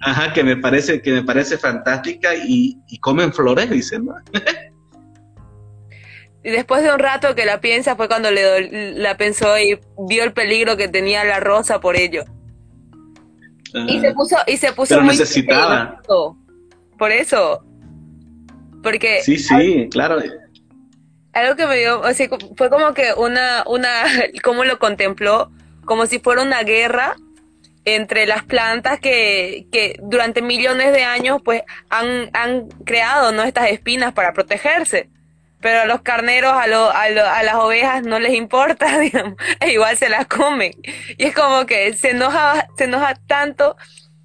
[0.00, 4.14] ajá, que me parece, que me parece fantástica, y, y comen flores, dice, ¿no?
[6.44, 10.24] Y después de un rato que la piensa fue cuando le la pensó y vio
[10.24, 12.24] el peligro que tenía la rosa por ello.
[13.86, 16.00] y se puso, y se puso muy necesitaba.
[16.96, 17.64] Por eso.
[18.82, 19.22] Porque.
[19.22, 20.18] Sí, sí, claro.
[21.32, 24.04] Algo que me dio, o sea, fue como que una, una,
[24.42, 25.50] como lo contempló,
[25.84, 27.16] como si fuera una guerra
[27.84, 33.44] entre las plantas que, que durante millones de años pues han, han creado ¿no?
[33.44, 35.08] estas espinas para protegerse
[35.60, 40.08] pero a los carneros, a, a, las ovejas no les importa, digamos, e igual se
[40.08, 40.72] las comen.
[41.16, 43.76] Y es como que se enoja, se enoja tanto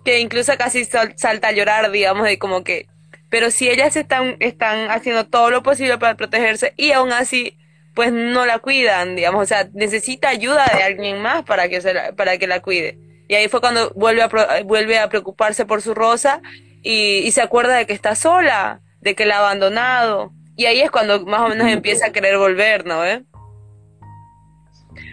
[0.05, 2.87] que incluso casi salta a llorar, digamos, de como que,
[3.29, 7.57] pero si ellas están, están haciendo todo lo posible para protegerse y aún así,
[7.95, 11.93] pues no la cuidan, digamos, o sea, necesita ayuda de alguien más para que, se
[11.93, 12.97] la, para que la cuide.
[13.27, 14.29] Y ahí fue cuando vuelve a,
[14.63, 16.41] vuelve a preocuparse por su rosa
[16.83, 20.81] y, y se acuerda de que está sola, de que la ha abandonado y ahí
[20.81, 23.03] es cuando más o menos empieza a querer volver, ¿no?
[23.05, 23.23] ¿Eh?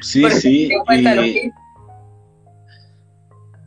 [0.03, 0.71] Sí, sí.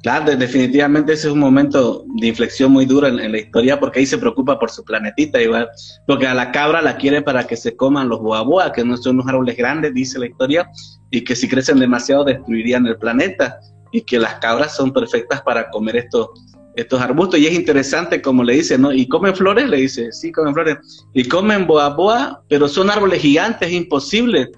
[0.03, 4.05] Claro, definitivamente ese es un momento de inflexión muy duro en, la historia porque ahí
[4.05, 5.69] se preocupa por su planetita igual,
[6.05, 9.15] porque a la cabra la quiere para que se coman los boaboa, que no son
[9.15, 10.69] unos árboles grandes, dice la historia,
[11.09, 13.57] y que si crecen demasiado destruirían el planeta,
[13.93, 16.27] y que las cabras son perfectas para comer estos
[16.75, 17.39] estos arbustos.
[17.39, 18.91] Y es interesante como le dice, ¿no?
[18.93, 19.69] ¿Y comen flores?
[19.69, 20.77] Le dice, sí, comen flores.
[21.13, 24.51] Y comen boa boa, pero son árboles gigantes, es imposible.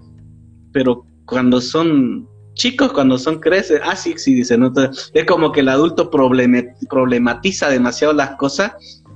[0.72, 4.72] Pero cuando son chicos, cuando son creces, ah, sí, sí, dice, ¿no?
[5.14, 8.72] es como que el adulto problematiza demasiado las cosas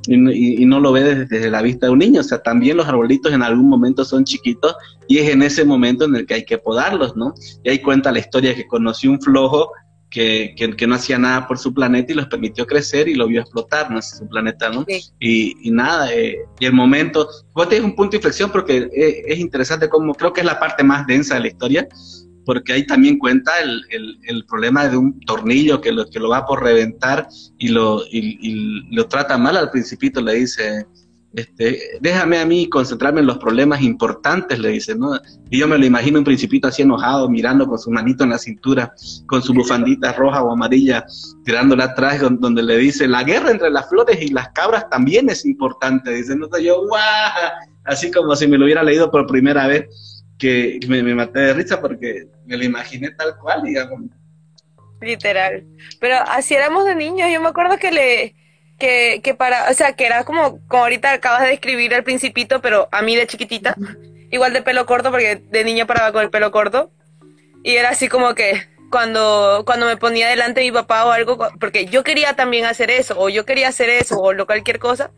[0.08, 2.22] y, no lo ve desde, la vista de un niño.
[2.22, 4.76] O sea, también los arbolitos en algún momento son chiquitos
[5.08, 7.34] y es en ese momento en el que hay que podarlos, ¿no?
[7.64, 9.72] Y ahí cuenta la historia que conoció un flojo
[10.10, 13.41] que, que, no hacía nada por su planeta y los permitió crecer y lo vio
[13.41, 14.00] explotar, ¿no?
[14.00, 14.86] Es su planeta, ¿no?
[15.19, 19.24] Y, y, nada, eh, y el momento, vos tenés un punto de inflexión porque eh,
[19.28, 21.88] es, interesante como, creo que es la parte más densa de la historia,
[22.45, 26.30] porque ahí también cuenta el, el, el problema de un tornillo que lo, que lo
[26.30, 27.28] va por reventar
[27.60, 30.88] y lo, y, y lo trata mal al principito, le dice,
[31.34, 35.12] este, déjame a mí concentrarme en los problemas importantes, le dice, ¿no?
[35.50, 38.39] Y yo me lo imagino un principito así enojado, mirando con su manito en la
[38.39, 38.94] cintura,
[39.28, 41.06] con su bufandita roja o amarilla,
[41.46, 45.46] tirándola atrás, donde le dice, la guerra entre las flores y las cabras también es
[45.46, 47.32] importante, dice, no yo, guau,
[47.86, 51.54] así como si me lo hubiera leído por primera vez, que me, me maté de
[51.54, 54.02] risa porque me lo imaginé tal cual, digamos.
[55.02, 55.65] Literal.
[56.00, 58.36] Pero así éramos de niños, yo me acuerdo que le
[58.80, 62.62] que, que para, o sea, que era como, como ahorita acabas de describir el principito,
[62.62, 63.76] pero a mí de chiquitita,
[64.32, 66.92] igual de pelo corto, porque de niño paraba con el pelo corto,
[67.63, 71.86] y era así como que cuando, cuando me ponía delante mi papá o algo, porque
[71.86, 75.12] yo quería también hacer eso, o yo quería hacer eso, o lo cualquier cosa,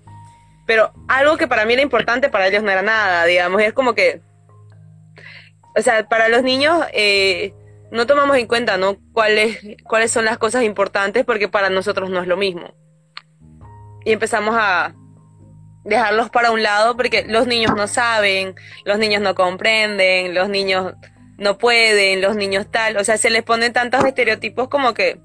[0.66, 3.94] pero algo que para mí era importante, para ellos no era nada, digamos, es como
[3.94, 4.22] que,
[5.78, 7.54] o sea, para los niños, eh,
[7.92, 8.98] no tomamos en cuenta, ¿no?
[9.14, 12.74] Cuáles, cuáles son las cosas importantes, porque para nosotros no es lo mismo
[14.06, 14.94] y empezamos a
[15.84, 20.94] dejarlos para un lado porque los niños no saben, los niños no comprenden, los niños
[21.38, 25.20] no pueden, los niños tal, o sea, se les ponen tantos estereotipos como que,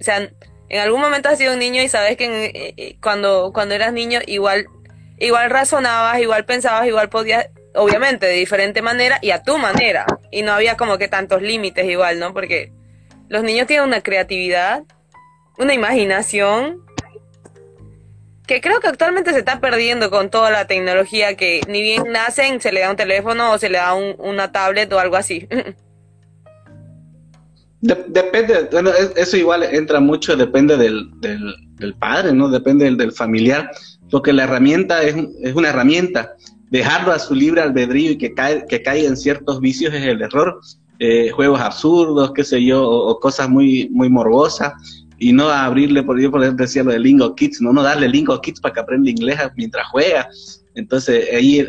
[0.00, 0.30] o sea,
[0.68, 3.92] en algún momento has sido un niño y sabes que eh, eh, cuando, cuando eras
[3.92, 4.66] niño igual,
[5.18, 10.42] igual razonabas, igual pensabas, igual podías, obviamente, de diferente manera y a tu manera, y
[10.42, 12.32] no había como que tantos límites igual, ¿no?
[12.32, 12.72] Porque
[13.28, 14.84] los niños tienen una creatividad,
[15.58, 16.85] una imaginación
[18.46, 22.60] que creo que actualmente se está perdiendo con toda la tecnología que ni bien nacen
[22.60, 25.48] se le da un teléfono o se le da una tablet o algo así.
[27.80, 32.48] depende, bueno, eso igual entra mucho, depende del, del, padre, ¿no?
[32.48, 33.70] Depende del, del, familiar,
[34.10, 36.34] porque la herramienta es, es, una herramienta.
[36.70, 40.20] Dejarlo a su libre albedrío y que, cae, que caiga en ciertos vicios es el
[40.20, 40.60] error.
[40.98, 44.72] Eh, juegos absurdos, qué sé yo, o, cosas muy, muy morbosas,
[45.18, 48.60] y no abrirle, por ejemplo, decía lo de Lingo Kids, no, no darle Lingo Kids
[48.60, 50.28] para que aprenda inglés mientras juega.
[50.74, 51.66] Entonces ahí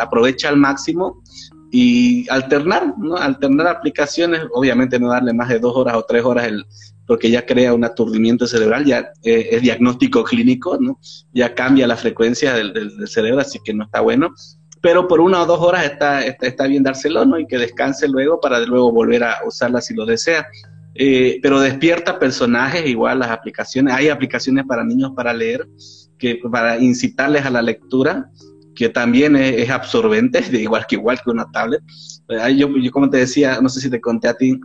[0.00, 1.22] aprovecha al máximo
[1.70, 3.16] y alternar, ¿no?
[3.16, 6.50] Alternar aplicaciones, obviamente no darle más de dos horas o tres horas
[7.06, 10.98] porque ya crea un aturdimiento cerebral, ya eh, es diagnóstico clínico, ¿no?
[11.32, 14.32] Ya cambia la frecuencia del, del, cerebro, así que no está bueno.
[14.80, 17.38] Pero por una o dos horas está, está, bien dárselo, ¿no?
[17.38, 20.46] Y que descanse luego para luego volver a usarla si lo desea.
[20.94, 25.66] Eh, pero despierta personajes, igual las aplicaciones, hay aplicaciones para niños para leer,
[26.18, 28.28] que para incitarles a la lectura,
[28.74, 31.82] que también es, absorbente, igual que igual que una tablet.
[32.28, 34.58] Eh, yo, yo, como te decía, no sé si te conté a ti,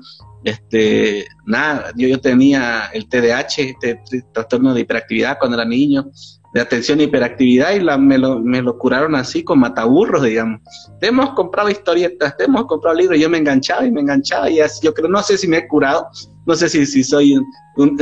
[0.43, 3.99] este, nada, yo, yo tenía el TDAH, este
[4.33, 6.05] trastorno de hiperactividad cuando era niño,
[6.55, 10.61] de atención e hiperactividad y la, me, lo, me lo curaron así con mataburros, digamos.
[11.01, 14.61] Te hemos comprado historietas, te hemos comprado libros, yo me enganchaba y me enganchaba y
[14.61, 16.07] así, yo creo, no sé si me he curado,
[16.45, 17.97] no sé si, si soy un,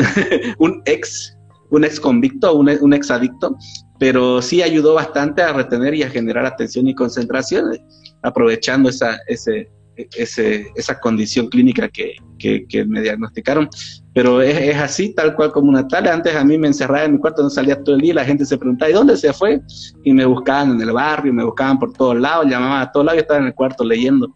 [0.59, 1.35] un ex
[1.71, 3.57] un ex convicto, un, un ex adicto,
[3.97, 7.75] pero sí ayudó bastante a retener y a generar atención y concentración,
[8.21, 13.69] aprovechando esa, ese, ese, esa condición clínica que, que, me diagnosticaron.
[14.13, 16.07] Pero es, es, así, tal cual como una tal.
[16.07, 18.45] Antes a mí me encerraba en mi cuarto, no salía todo el día, la gente
[18.45, 19.61] se preguntaba, ¿y dónde se fue?
[20.03, 23.19] Y me buscaban en el barrio, me buscaban por todos lados, llamaban a todos lados
[23.19, 24.33] y estaba en el cuarto leyendo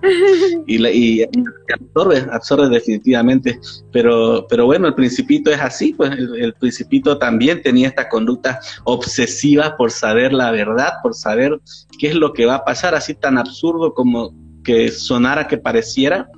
[0.66, 1.26] y, y,
[1.72, 3.58] absorbe, absorbe definitivamente.
[3.92, 9.76] Pero, pero bueno, el principito es así, pues el, principito también tenía esta conducta obsesiva
[9.76, 11.58] por saber la verdad, por saber
[11.98, 14.32] qué es lo que va a pasar, así tan absurdo como
[14.64, 16.28] que sonara que pareciera.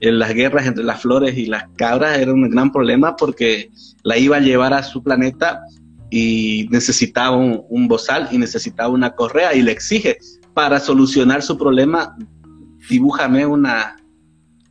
[0.00, 3.70] En las guerras entre las flores y las cabras era un gran problema porque
[4.04, 5.60] la iba a llevar a su planeta
[6.10, 10.18] y necesitaba un, un bozal y necesitaba una correa y le exige
[10.54, 12.16] para solucionar su problema
[12.88, 13.96] dibújame una,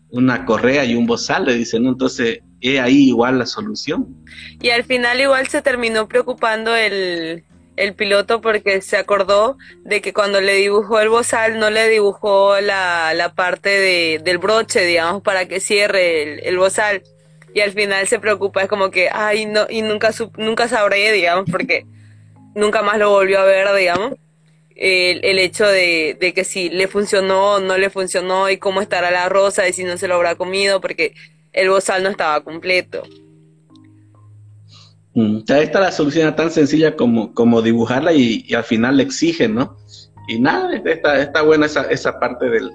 [0.10, 1.90] una correa y un bozal, le dicen, ¿no?
[1.90, 4.08] Entonces, es ahí igual la solución.
[4.62, 7.44] Y al final igual se terminó preocupando el,
[7.78, 12.60] el piloto porque se acordó de que cuando le dibujó el bozal no le dibujó
[12.60, 17.04] la, la parte de, del broche, digamos, para que cierre el, el, bozal.
[17.54, 21.50] Y al final se preocupa, es como que, ay, no, y nunca, nunca sabré, digamos,
[21.50, 21.86] porque
[22.56, 24.14] nunca más lo volvió a ver, digamos
[24.78, 28.82] el, el hecho de, de, que si le funcionó o no le funcionó y cómo
[28.82, 31.16] estará la rosa y si no se lo habrá comido porque
[31.52, 33.04] el bozal no estaba completo.
[35.18, 39.76] Mm, esta la solución tan sencilla como, como dibujarla y, al final le exigen, ¿no?
[40.28, 42.70] Y nada, está, está buena esa, esa parte del,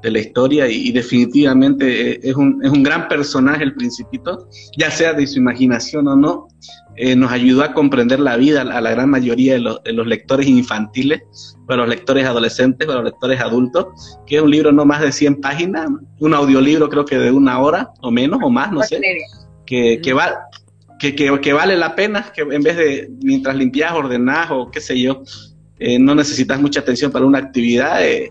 [0.00, 4.46] de la historia y, definitivamente es un, es un, gran personaje el principito,
[4.78, 6.46] ya sea de su imaginación o no,
[6.94, 10.06] eh, nos ayudó a comprender la vida a la gran mayoría de los, de los,
[10.06, 11.22] lectores infantiles,
[11.66, 13.88] para los lectores adolescentes, para los lectores adultos,
[14.28, 15.88] que es un libro no más de 100 páginas,
[16.20, 19.00] un audiolibro creo que de una hora o menos o más, no sé,
[19.66, 20.34] que, que, va,
[21.00, 25.00] que, que, vale la pena, que en vez de mientras limpias, ordenás o qué sé
[25.00, 25.22] yo,
[25.78, 28.04] eh, no necesitas mucha atención para una actividad.
[28.06, 28.30] Eh,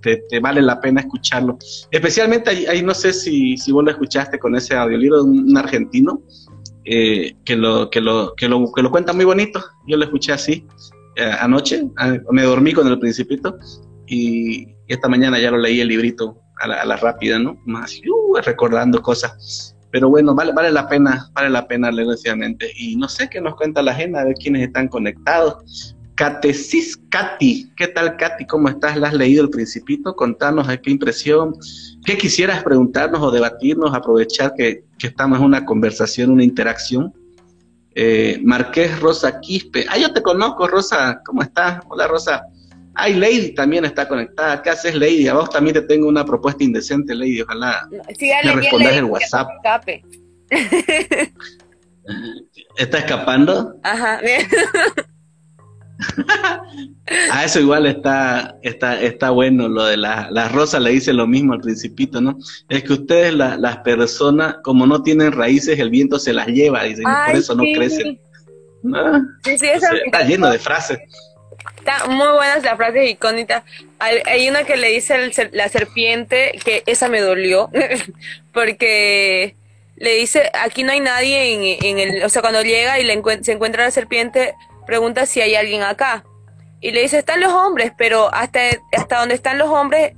[0.00, 1.58] te, vale la pena escucharlo.
[1.90, 6.22] Especialmente ahí, no sé si, si, vos lo escuchaste con ese audiolibro de un, argentino
[6.84, 9.62] eh, que, lo, que, lo, que, lo, que lo cuenta muy bonito.
[9.86, 10.66] Yo lo escuché así
[11.40, 11.82] anoche,
[12.30, 13.58] me dormí con el principito
[14.06, 17.58] y esta mañana ya lo leí el librito a la, a la rápida, ¿no?
[17.64, 19.75] Más uh, recordando cosas.
[19.90, 22.08] Pero bueno, vale, vale la pena, vale la pena leer
[22.76, 25.96] Y no sé qué nos cuenta la gente, a ver quiénes están conectados.
[26.16, 27.72] Catecis Katy.
[27.76, 28.46] ¿Qué tal, Katy?
[28.46, 28.96] ¿Cómo estás?
[28.96, 30.16] ¿La has leído el Principito?
[30.16, 31.54] Contanos qué impresión.
[32.04, 33.94] ¿Qué quisieras preguntarnos o debatirnos?
[33.94, 37.12] Aprovechar que, estamos en una conversación, una interacción.
[37.94, 39.84] Eh, Marqués Rosa Quispe.
[39.90, 41.20] Ah, yo te conozco, Rosa.
[41.24, 41.84] ¿Cómo estás?
[41.88, 42.42] Hola, Rosa.
[42.98, 44.62] Ay, Lady también está conectada.
[44.62, 45.28] ¿Qué haces, Lady?
[45.28, 47.42] A vos también te tengo una propuesta indecente, Lady.
[47.42, 47.86] Ojalá
[48.18, 49.48] sí, me respondas el WhatsApp.
[52.78, 53.74] ¿Está escapando?
[53.82, 54.20] Ajá.
[57.30, 61.26] a eso igual está, está, está bueno, lo de la, la rosa le dice lo
[61.26, 62.38] mismo al principito, ¿no?
[62.68, 66.94] Es que ustedes, las personas, como no tienen raíces, el viento se las lleva y
[66.94, 68.20] por eso no crecen.
[69.44, 69.66] Sí, sí,
[70.06, 70.98] está lleno de frases.
[71.86, 73.62] Está muy buenas las frases icónicas.
[74.00, 77.70] Hay, una que le dice la serpiente, que esa me dolió,
[78.52, 79.54] porque
[79.94, 83.06] le dice, aquí no hay nadie en, el, o sea, cuando llega y
[83.42, 86.24] se encuentra la serpiente, pregunta si hay alguien acá.
[86.80, 88.62] Y le dice, están los hombres, pero hasta,
[88.92, 90.14] hasta donde están los hombres,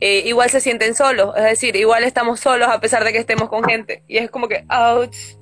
[0.00, 1.34] eh, igual se sienten solos.
[1.36, 4.02] Es decir, igual estamos solos a pesar de que estemos con gente.
[4.08, 5.36] Y es como que, ouch.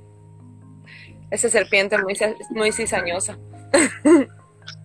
[1.30, 2.18] Esa serpiente muy,
[2.50, 3.38] muy cizañosa.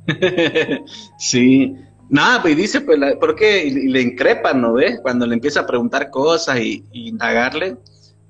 [1.18, 1.76] sí.
[2.10, 5.00] Nada, pues dice, pues, ¿por qué le increpan, no ves?
[5.02, 7.78] Cuando le empieza a preguntar cosas y, indagarle.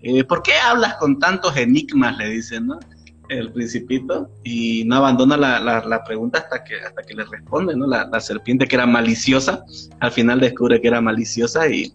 [0.01, 2.17] Eh, ¿Por qué hablas con tantos enigmas?
[2.17, 2.80] Le dicen, ¿no?
[3.30, 7.88] el principito y no abandona la, la, pregunta hasta que, hasta que le responde, ¿no?
[7.88, 9.63] La, serpiente que era maliciosa,
[9.99, 11.93] al final descubre que era maliciosa y,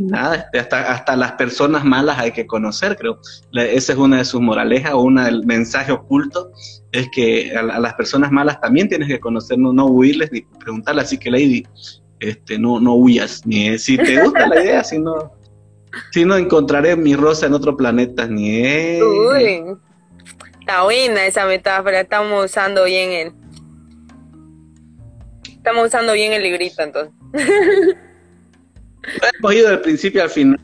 [0.00, 3.20] nada, este, hasta, hasta las personas malas hay que conocer, creo.
[3.52, 6.50] esa es una de sus moralejas o del mensaje oculto,
[6.90, 11.04] es que a, las personas malas también tienes que conocer, no, no huirles ni preguntarles,
[11.04, 11.66] así que Lady,
[12.18, 15.32] este, no, no huyas, ni si te gusta la idea, si no...
[16.10, 18.58] Si no encontraré mi rosa en otro planeta, ni
[20.58, 23.32] Está buena esa metáfora, estamos usando bien el...
[25.52, 27.14] Estamos usando bien el librito entonces.
[29.38, 30.58] Hemos ido del principio al final,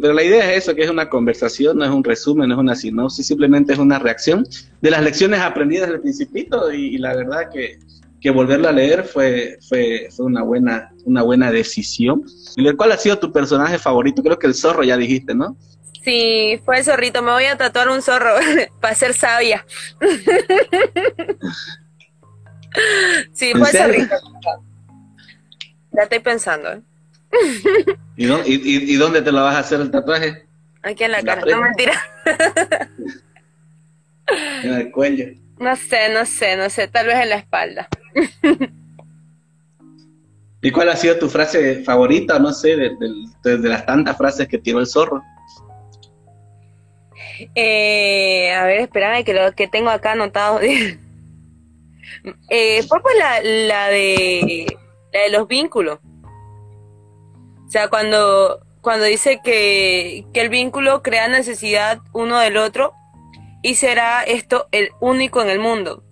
[0.00, 2.60] pero la idea es eso, que es una conversación, no es un resumen, no es
[2.60, 4.46] una sinopsis, simplemente es una reacción
[4.80, 7.78] de las lecciones aprendidas del principito y, la verdad que,
[8.20, 12.24] que, volverla a leer fue, fue, fue, una, buena, una buena decisión.
[12.76, 14.22] ¿Cuál ha sido tu personaje favorito?
[14.22, 15.56] Creo que el zorro ya dijiste, ¿no?
[16.06, 17.20] Sí, fue el zorrito.
[17.20, 18.36] Me voy a tatuar un zorro
[18.80, 19.66] para ser sabia.
[23.32, 24.14] sí, fue el zorrito.
[25.90, 26.72] Ya estoy pensando.
[26.72, 26.80] ¿eh?
[28.16, 30.44] ¿Y, dónde te lo vas a hacer el tatuaje?
[30.82, 31.94] Aquí en la, cara, no mentira.
[34.62, 35.26] en el cuello.
[35.58, 37.88] No sé, no sé, no sé, tal vez en la espalda.
[40.62, 42.96] ¿Y cuál ha sido tu frase favorita, no sé, de,
[43.42, 45.22] de las tantas frases que tiró el zorro?
[47.54, 50.60] Eh, a ver, espérame que lo que tengo acá anotado.
[50.62, 50.98] eh,
[52.82, 54.66] fue pues la, la, de,
[55.12, 55.98] la de los vínculos.
[57.76, 62.94] Sea, cuando, cuando dice que, que el vínculo crea necesidad uno del otro
[63.60, 66.02] y será esto el único en el mundo.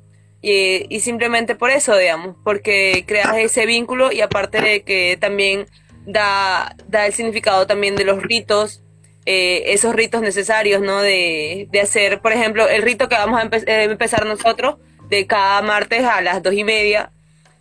[0.42, 5.64] Y, y, simplemente por eso, digamos, porque creas ese vínculo y aparte de que también
[6.04, 8.82] da, da el significado también de los ritos
[9.24, 11.00] eh, esos ritos necesarios, ¿no?
[11.00, 14.76] De, de, hacer, por ejemplo, el rito que vamos a eh, empezar nosotros
[15.08, 17.10] de cada martes a las dos y media,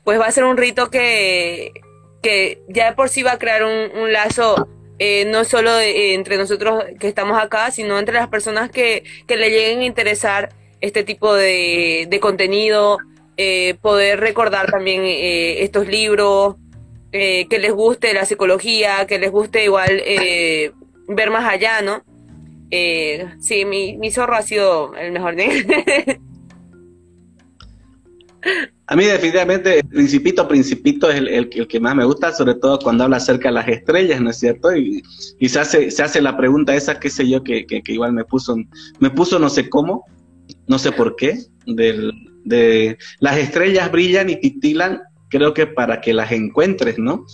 [0.04, 1.72] pues va a ser un rito que,
[2.24, 4.68] que ya de por sí va a crear un, lazo
[4.98, 9.52] eh, no solo entre nosotros que estamos acá, sino entre las personas que, que le
[9.52, 10.50] lleguen a interesar
[10.82, 12.98] este tipo de, de contenido,
[13.82, 16.56] poder recordar también estos libros,
[17.12, 20.04] que les guste la psicología, que les guste igual
[21.08, 22.04] ver más allá, ¿no?
[22.76, 25.36] Eh, sí, mi, mi zorro ha sido el mejor.
[28.88, 32.80] A mí definitivamente el Principito Principito es el, el, que más me gusta, sobre todo
[32.80, 34.76] cuando habla acerca de las estrellas, ¿no es cierto?
[34.76, 35.02] Y,
[35.40, 38.26] y se, hace, se hace la pregunta esa, qué sé yo, que, que, igual me
[38.26, 38.58] puso,
[39.00, 40.06] me puso no sé cómo,
[40.68, 42.12] no sé por qué, del,
[42.44, 47.26] de las estrellas brillan y titilan, creo que para que las encuentres, ¿no?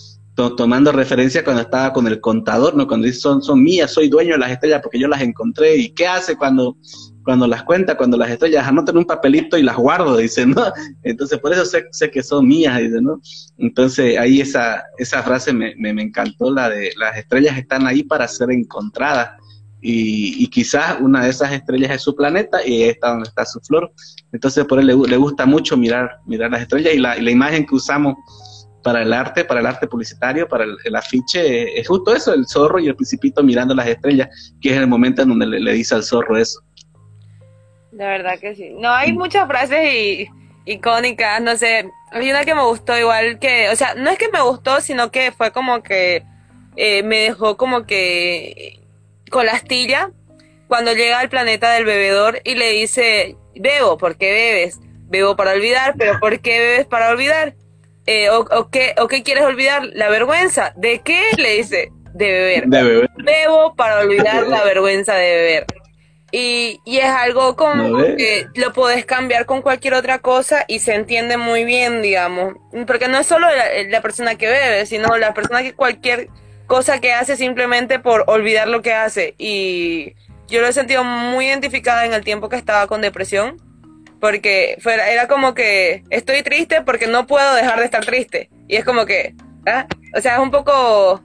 [0.56, 2.86] tomando referencia cuando estaba con el contador, ¿no?
[2.86, 5.76] Cuando dice, son, son mías, soy dueño de las estrellas porque yo las encontré.
[5.76, 6.76] ¿Y qué hace cuando,
[7.24, 10.16] cuando las cuenta, cuando las estrellas anotan un papelito y las guardo?
[10.16, 10.62] Dice, ¿no?
[11.02, 13.20] Entonces, por eso sé, sé que son mías, dice, ¿no?
[13.58, 18.26] Entonces, ahí esa, esa frase me, me, encantó, la de las estrellas están ahí para
[18.28, 19.30] ser encontradas.
[19.82, 23.60] Y, y, quizás una de esas estrellas es su planeta y está donde está su
[23.60, 23.90] flor.
[24.30, 27.30] Entonces, por él le, le gusta mucho mirar, mirar las estrellas y la, y la
[27.30, 28.16] imagen que usamos
[28.82, 32.78] para el arte, para el arte publicitario, para el, afiche, es justo eso, el zorro
[32.78, 34.28] y el principito mirando las estrellas,
[34.60, 36.60] que es el momento en donde le, dice al zorro eso.
[38.00, 38.70] De verdad que sí.
[38.70, 40.26] No, hay muchas frases
[40.64, 44.30] icónicas, no sé, hay una que me gustó igual que, o sea, no es que
[44.30, 46.22] me gustó, sino que fue como que
[46.76, 48.80] eh, me dejó como que
[49.30, 50.12] con la astilla
[50.66, 54.80] cuando llega al planeta del bebedor y le dice, bebo, ¿por qué bebes?
[55.10, 57.52] Bebo para olvidar, pero ¿por qué bebes para olvidar?
[58.06, 59.82] Eh, o, qué, ¿O qué quieres olvidar?
[59.92, 60.72] ¿La vergüenza?
[60.74, 61.20] ¿De qué?
[61.36, 62.66] Le dice, de beber.
[62.66, 63.10] De beber.
[63.18, 65.66] Bebo para olvidar la vergüenza de beber.
[66.32, 70.94] Y, y es algo como que lo puedes cambiar con cualquier otra cosa y se
[70.94, 72.54] entiende muy bien, digamos.
[72.86, 73.46] Porque no es solo
[73.88, 76.28] la, persona que bebe, sino la persona que cualquier
[76.66, 79.34] cosa que hace simplemente por olvidar lo que hace.
[79.38, 80.14] Y
[80.46, 83.56] yo lo he sentido muy identificada en el tiempo que estaba con depresión
[84.20, 88.50] porque era como que estoy triste porque no puedo dejar de estar triste.
[88.68, 89.34] Y es como que,
[89.66, 89.86] ¿ah?
[90.16, 91.22] o sea, es un poco...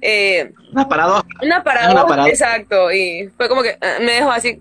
[0.00, 1.24] Eh, una paradoja.
[1.42, 2.92] Una paradoja, exacto.
[2.92, 4.60] Y fue como que ah, me dejó así,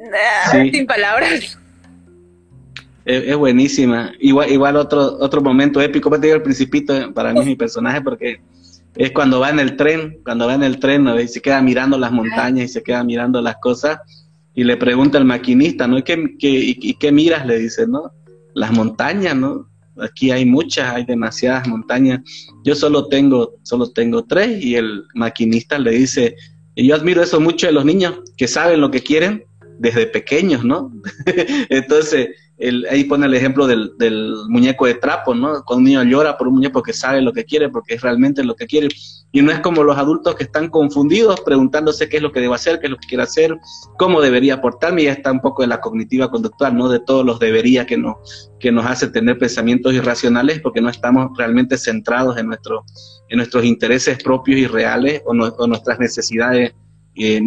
[0.00, 1.58] ah, sin palabras.
[3.04, 4.12] es, buenísima.
[4.18, 8.00] Igual, igual otro, otro momento épico, te digo el principito, para mí es mi personaje
[8.02, 8.40] porque
[8.94, 11.18] es cuando va en el tren, cuando va en el tren ¿no?
[11.20, 13.98] y se queda mirando las montañas y se queda mirando las cosas
[14.58, 15.98] y le pregunta al maquinista, ¿no?
[15.98, 17.46] ¿Y qué, y, qué miras?
[17.46, 18.10] Le dice, ¿no?
[18.54, 19.68] Las montañas, ¿no?
[20.00, 22.20] Aquí hay muchas, hay demasiadas montañas.
[22.64, 26.36] Yo solo tengo, solo tengo tres y el maquinista le dice,
[26.74, 29.44] y yo admiro eso mucho de los niños que saben lo que quieren
[29.78, 30.92] desde pequeños, ¿no?
[31.68, 32.28] Entonces,
[32.90, 35.62] ahí pone el ejemplo del, muñeco de trapo, ¿no?
[35.64, 38.42] Cuando un niño llora por un muñeco que sabe lo que quiere, porque es realmente
[38.42, 38.88] lo que quiere.
[39.30, 42.54] Y no es como los adultos que están confundidos preguntándose qué es lo que debo
[42.54, 43.56] hacer, qué es lo que quiero hacer,
[43.98, 45.02] cómo debería portarme.
[45.02, 46.88] Y ya está un poco de la cognitiva conductual, ¿no?
[46.88, 51.30] De todos los debería que nos, que nos hace tener pensamientos irracionales porque no estamos
[51.36, 52.84] realmente centrados en, nuestro,
[53.28, 56.72] en nuestros intereses propios y reales o, nuestras necesidades
[57.18, 57.40] eh,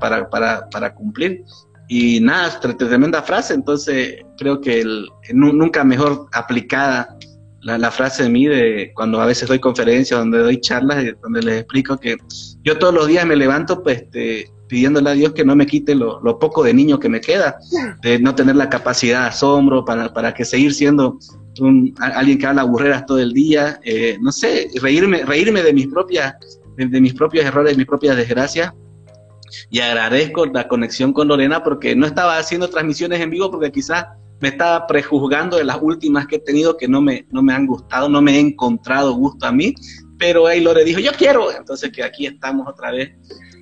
[0.00, 1.44] para, para, para cumplir.
[1.88, 7.16] Y nada, tremenda frase, entonces creo que el, nunca mejor aplicada
[7.62, 11.58] la, frase de mí de cuando a veces doy conferencias, donde doy charlas, donde les
[11.62, 12.16] explico que
[12.62, 15.96] yo todos los días me levanto pues este, pidiéndole a Dios que no me quite
[15.96, 17.58] lo, poco de niño que me queda,
[18.02, 21.18] de no tener la capacidad de asombro para, para que seguir siendo
[21.58, 25.88] un, alguien que habla burreras todo el día, eh, no sé, reírme, reírme de mis
[25.88, 26.34] propias,
[26.76, 28.72] de mis propios errores, de mis propias desgracias
[29.70, 34.06] y agradezco la conexión con Lorena porque no estaba haciendo transmisiones en vivo porque quizás
[34.40, 37.66] me estaba prejuzgando de las últimas que he tenido que no me, no me han
[37.66, 39.74] gustado, no me he encontrado gusto a mí,
[40.18, 43.10] pero ahí Lore dijo, yo quiero, entonces que aquí estamos otra vez.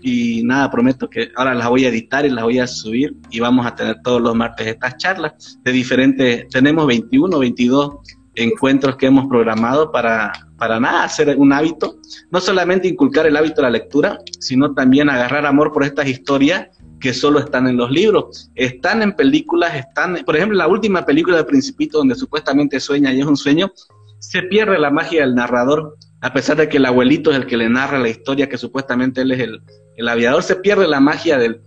[0.01, 3.41] Y nada, prometo que ahora las voy a editar y las voy a subir y
[3.41, 7.97] vamos a tener todos los martes estas charlas de diferentes, tenemos 21, 22
[8.39, 11.97] encuentros que hemos programado para, para nada hacer un hábito,
[12.31, 16.69] no solamente inculcar el hábito de la lectura, sino también agarrar amor por estas historias
[17.01, 21.37] que solo están en los libros, están en películas, están, por ejemplo, la última película
[21.37, 23.73] de Principito donde supuestamente sueña y es un sueño,
[24.19, 27.57] se pierde la magia del narrador, a pesar de que el abuelito es el que
[27.57, 29.63] le narra la historia, que supuestamente él es el,
[29.97, 31.63] el aviador, se pierde la magia del,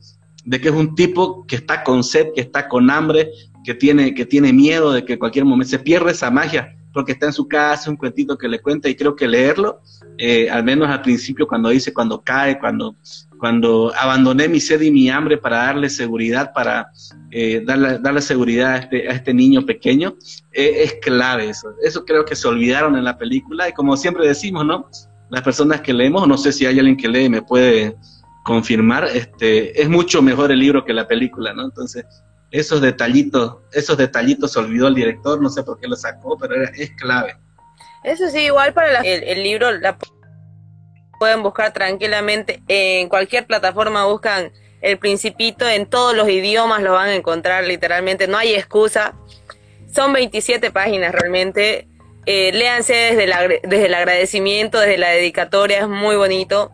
[0.45, 3.31] de que es un tipo que está con sed, que está con hambre,
[3.63, 7.27] que tiene, que tiene miedo de que cualquier momento se pierde esa magia porque está
[7.27, 9.81] en su casa, un cuentito que le cuenta y creo que leerlo,
[10.17, 12.95] eh, al menos al principio cuando dice, cuando cae, cuando,
[13.39, 16.91] cuando abandoné mi sed y mi hambre para darle seguridad, para
[17.31, 20.15] eh, darle, darle seguridad a este, a este niño pequeño,
[20.51, 21.69] eh, es clave eso.
[21.81, 24.89] Eso creo que se olvidaron en la película y como siempre decimos, ¿no?
[25.29, 27.95] Las personas que leemos, no sé si hay alguien que lee, me puede
[28.43, 31.65] confirmar, este, es mucho mejor el libro que la película, ¿no?
[31.65, 32.05] Entonces,
[32.51, 36.91] esos detallitos, esos detallitos olvidó el director, no sé por qué lo sacó, pero es
[36.91, 37.37] clave.
[38.03, 39.97] Eso sí, igual para el, libro la
[41.19, 47.09] pueden buscar tranquilamente en cualquier plataforma, buscan el principito en todos los idiomas lo van
[47.09, 49.13] a encontrar literalmente, no hay excusa.
[49.93, 51.87] Son 27 páginas realmente.
[52.25, 56.71] Eh, léanse desde, desde el agradecimiento, desde la dedicatoria, es muy bonito.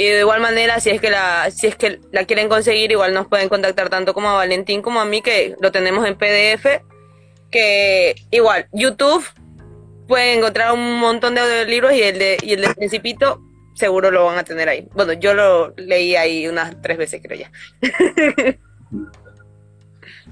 [0.00, 3.12] Y de igual manera, si es que la, si es que la quieren conseguir, igual
[3.12, 6.80] nos pueden contactar tanto como a Valentín como a mí, que lo tenemos en PDF.
[7.50, 9.22] Que igual, YouTube
[10.08, 13.42] pueden encontrar un montón de libros y el de, y el de Principito
[13.74, 14.88] seguro lo van a tener ahí.
[14.94, 17.52] Bueno, yo lo leí ahí unas tres veces, creo ya.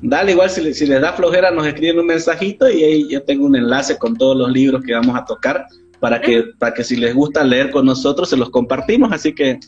[0.00, 3.44] Dale, igual si, si les da flojera, nos escriben un mensajito y ahí yo tengo
[3.44, 5.66] un enlace con todos los libros que vamos a tocar
[6.00, 9.12] para que, para que si les gusta leer con nosotros, se los compartimos.
[9.12, 9.58] Así que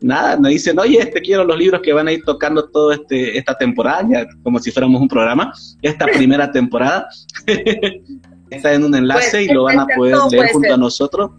[0.00, 3.38] nada, nos dicen, oye, este quiero los libros que van a ir tocando toda este,
[3.38, 7.08] esta temporada, ya como si fuéramos un programa, esta primera temporada.
[8.50, 11.30] Está en un enlace y lo van a poder leer junto a nosotros.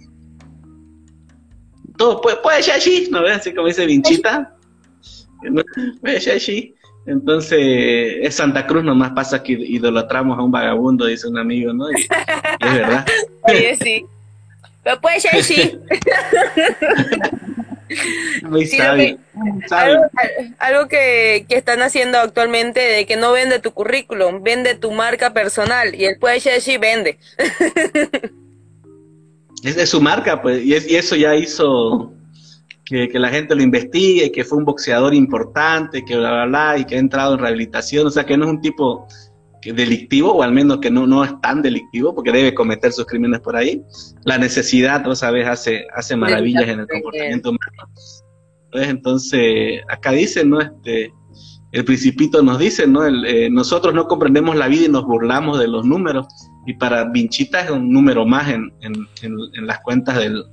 [1.97, 3.37] Todo puede, puede ser allí, ¿no ves?
[3.37, 4.53] Así como dice Vinchita.
[6.01, 6.75] Puede ser allí.
[7.05, 11.91] Entonces, es Santa Cruz, nomás pasa que idolatramos a un vagabundo, dice un amigo, ¿no?
[11.91, 13.05] Y, es verdad.
[13.43, 14.05] Oye, sí.
[14.85, 15.79] Pero puede ser sí.
[18.43, 18.69] Muy
[20.59, 25.95] Algo, que, están haciendo actualmente de que no vende tu currículum, vende tu marca personal
[25.95, 27.17] y el puede ser sí vende.
[29.63, 32.13] es de su marca, pues, y, y eso ya hizo
[32.85, 36.85] que, la gente lo investigue, que fue un boxeador importante, que bla, bla, bla, y
[36.85, 39.07] que ha entrado en rehabilitación, o sea, que no es un tipo
[39.73, 43.39] delictivo, o al menos que no, no es tan delictivo, porque debe cometer sus crímenes
[43.39, 43.81] por ahí.
[44.23, 47.93] La necesidad, sabes, hace, hace maravillas en el comportamiento humano.
[48.73, 50.59] Entonces, acá dice, ¿no?
[50.59, 51.11] Este,
[51.71, 53.05] el principito nos dice, ¿no?
[53.05, 56.27] Eh, nosotros no comprendemos la vida y nos burlamos de los números,
[56.65, 60.43] y para Vinchita es un número más en, en, las cuentas del,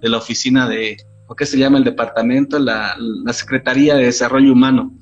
[0.00, 0.96] de la oficina de,
[1.26, 2.58] ¿o qué se llama el departamento?
[2.58, 4.92] La, la Secretaría de Desarrollo Humano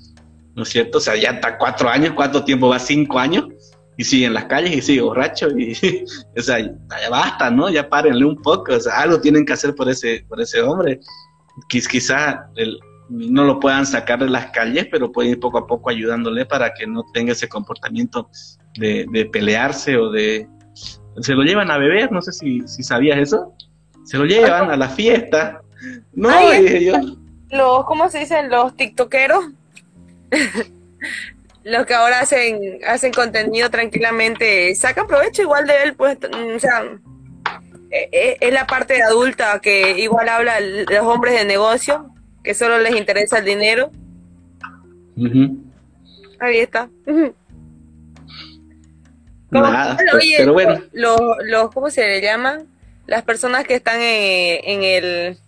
[0.55, 0.99] ¿no es cierto?
[0.99, 2.79] O sea, ya está cuatro años, ¿cuánto tiempo va?
[2.79, 3.47] Cinco años.
[3.97, 5.73] y sigue en las calles y sigue borracho y
[6.37, 9.75] o sea ya basta no ya párenle un poco o sea algo tienen que hacer
[9.75, 11.01] por ese por ese hombre
[11.69, 12.51] quizá
[13.09, 16.75] no lo puedan sacar de las calles pero pueden ir poco a poco ayudándole para
[16.75, 18.29] que no tenga ese comportamiento
[18.79, 20.49] de, de pelearse o de
[21.21, 23.53] se lo llevan a beber no sé si, si sabías eso
[24.05, 25.61] se lo llevan a la fiesta
[26.13, 26.31] no
[27.51, 29.45] los cómo se dicen los tiktokeros
[31.65, 36.85] los que ahora hacen hacen contenido tranquilamente sacan provecho igual de él pues o sea
[37.91, 42.15] e, e, es la parte adulta que igual habla los hombres de negocio
[42.45, 43.91] que solo les interesa el dinero.
[46.41, 46.91] Ahí está.
[49.51, 50.83] Pero bueno.
[50.93, 52.67] los, los cómo se le llaman
[53.07, 55.39] las personas que están en el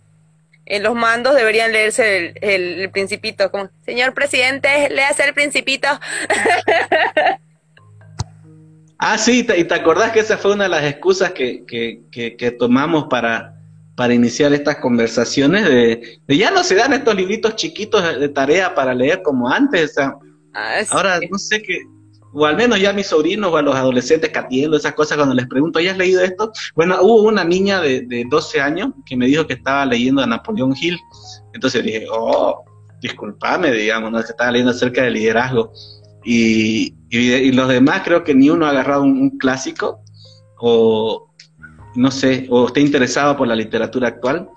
[0.66, 5.88] en los mandos deberían leerse el, principito, como, señor presidente, léase el principito.
[8.98, 13.06] ah, sí, y te acordás que esa fue una de las excusas que, que, tomamos
[13.08, 13.54] para,
[13.94, 18.92] para iniciar estas conversaciones, de, ya no se dan estos libritos chiquitos de tarea para
[18.92, 19.96] leer como antes.
[19.98, 20.18] Ah,
[20.90, 21.78] ahora no sé qué,
[22.38, 25.34] o al menos ya a mis sobrinos o a los adolescentes catiendo esas cosas cuando
[25.34, 26.52] les pregunto, ¿ya has leído esto?
[26.74, 30.26] Bueno, hubo una niña de, de 12 años que me dijo que estaba leyendo a
[30.26, 30.98] Napoleón Hill,
[31.54, 32.62] entonces dije, oh,
[33.00, 34.18] discúlpame, digamos, ¿no?
[34.18, 35.72] que estaba leyendo acerca del liderazgo.
[36.24, 40.00] Y, y, los demás creo que ni uno ha agarrado un, clásico
[40.58, 41.32] o,
[41.94, 44.48] no sé, o está interesado por la literatura actual.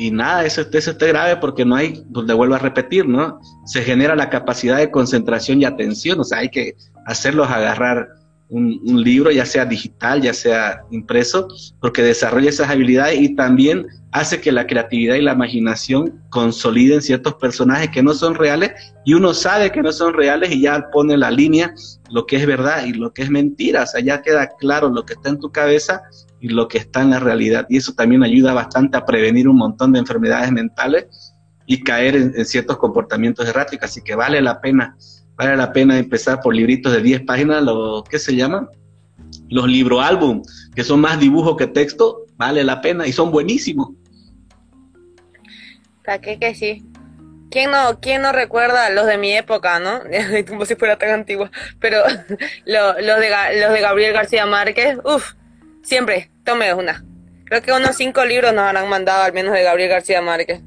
[0.00, 3.40] Y nada, eso, eso está grave porque no hay, pues le vuelvo a repetir, ¿no?
[3.66, 8.06] Se genera la capacidad de concentración y atención, o sea, hay que hacerlos agarrar
[8.48, 11.48] un, libro, ya sea digital, ya sea impreso,
[11.80, 17.34] porque desarrolla esas habilidades y también hace que la creatividad y la imaginación consoliden ciertos
[17.34, 18.70] personajes que no son reales
[19.04, 21.74] y uno sabe que no son reales y ya pone la línea
[22.10, 25.04] lo que es verdad y lo que es mentira, o sea, ya queda claro lo
[25.04, 26.02] que está en tu cabeza
[26.40, 29.56] y lo que está en la realidad y eso también ayuda bastante a prevenir un
[29.56, 31.34] montón de enfermedades mentales
[31.66, 34.96] y caer en, ciertos comportamientos erráticos, así que vale la pena
[35.36, 38.68] vale la pena empezar por libritos de 10 páginas, lo ¿qué se llama?
[39.48, 40.42] Los libro álbum,
[40.74, 43.90] que son más dibujo que texto, vale la pena y son buenísimos.
[46.04, 46.84] ¿Para qué que sí?
[47.50, 50.00] ¿Quién no, ¿Quién no recuerda los de mi época, no?
[50.48, 51.50] Como si fuera tan antigua.
[51.80, 52.02] Pero
[52.66, 55.34] los, de, los de Gabriel García Márquez, uff,
[55.82, 57.04] siempre, tome una.
[57.44, 60.60] Creo que unos cinco libros nos han mandado al menos de Gabriel García Márquez.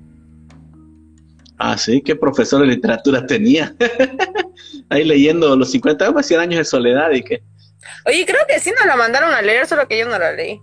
[1.57, 3.75] Ah, sí, qué profesor de literatura tenía.
[4.89, 7.43] Ahí leyendo los 50 o 100 años de soledad y qué.
[8.05, 10.59] Oye, creo que sí nos la mandaron a leer, solo que yo no la leí.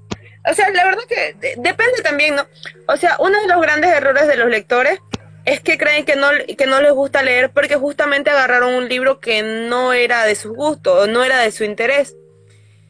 [0.51, 2.47] O sea, la verdad que depende también, ¿no?
[2.87, 4.99] O sea, uno de los grandes errores de los lectores
[5.45, 9.21] es que creen que no, que no les gusta leer porque justamente agarraron un libro
[9.21, 12.17] que no era de su gusto o no era de su interés.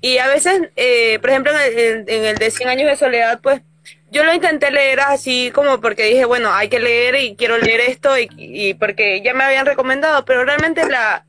[0.00, 3.40] Y a veces, eh, por ejemplo, en el, en el de 100 años de soledad,
[3.42, 3.62] pues
[4.10, 7.80] yo lo intenté leer así como porque dije, bueno, hay que leer y quiero leer
[7.80, 11.24] esto y, porque ya me habían recomendado, pero realmente la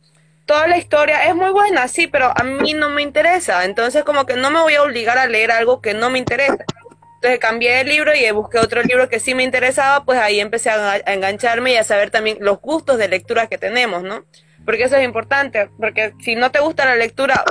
[0.45, 4.25] toda la historia es muy buena, sí, pero a mí no me interesa, entonces como
[4.25, 6.65] que no me voy a obligar a leer algo que no me interesa.
[7.15, 10.69] Entonces cambié de libro y busqué otro libro que sí me interesaba, pues ahí empecé
[10.71, 14.23] a engancharme y a saber también los gustos de lectura que tenemos, ¿no?
[14.65, 17.43] Porque eso es importante, porque si no te gusta la lectura,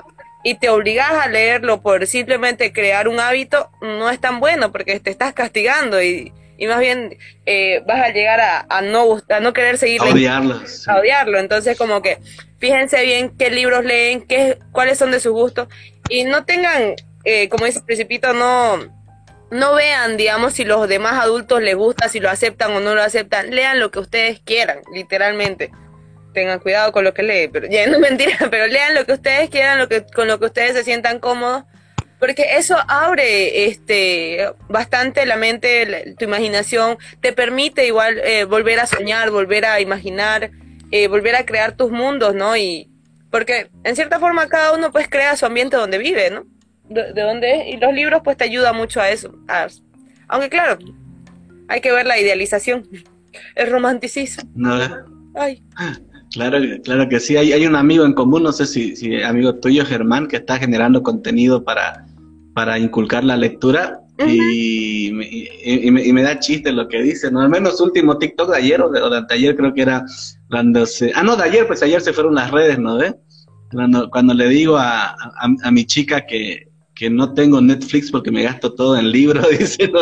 [0.49, 4.99] y te obligas a leerlo por simplemente crear un hábito, no es tan bueno porque
[4.99, 9.40] te estás castigando y, y más bien eh, vas a llegar a, a no a
[9.40, 11.38] no querer seguir a odiarlo, a odiarlo.
[11.38, 12.16] Entonces como que
[12.59, 15.68] fíjense bien qué libros leen, qué, cuáles son de su gusto
[16.09, 16.94] y no tengan,
[17.24, 18.78] eh, como dice el Principito, no,
[19.51, 23.03] no vean, digamos, si los demás adultos les gusta, si lo aceptan o no lo
[23.03, 25.72] aceptan, lean lo que ustedes quieran, literalmente
[26.33, 29.12] tengan cuidado con lo que leen, pero ya no es mentira, pero lean lo que
[29.12, 31.64] ustedes quieran, lo que, con lo que ustedes se sientan cómodos,
[32.18, 38.87] porque eso abre este bastante la mente, tu imaginación, te permite igual eh, volver a
[38.87, 40.51] soñar, volver a imaginar,
[40.91, 42.57] eh, volver a crear tus mundos, ¿no?
[42.57, 42.91] Y
[43.31, 46.45] porque en cierta forma cada uno pues crea su ambiente donde vive, ¿no?
[46.89, 49.33] De, donde y los libros pues te ayudan mucho a eso.
[50.26, 50.79] aunque claro,
[51.68, 52.89] hay que ver la idealización,
[53.55, 54.51] el romanticismo.
[54.57, 55.18] No.
[55.37, 55.62] Ay.
[56.39, 57.36] Claro, claro que sí.
[57.36, 60.57] Hay, hay un amigo en común, no sé si, si amigo tuyo, Germán, que está
[60.57, 62.07] generando contenido para,
[62.55, 67.41] para inculcar la lectura y, y, me, da chiste lo que dice, ¿no?
[67.41, 70.05] Al menos último TikTok de ayer o de, ayer creo que era
[70.49, 71.11] cuando se...
[71.16, 72.99] Ah, no, de ayer, pues ayer se fueron las redes, ¿no?
[73.72, 78.45] Cuando, cuando le digo a, a, mi chica que, que, no tengo Netflix porque me
[78.45, 80.01] gasto todo en libros, dice, ¿no?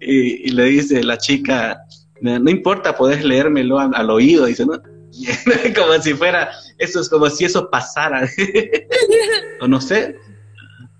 [0.00, 1.78] Y, y le dice la chica,
[2.20, 4.80] no importa, podés leérmelo al, oído, dice, ¿no?
[5.76, 8.28] como si fuera, eso es como si eso pasara.
[9.60, 10.16] o no sé,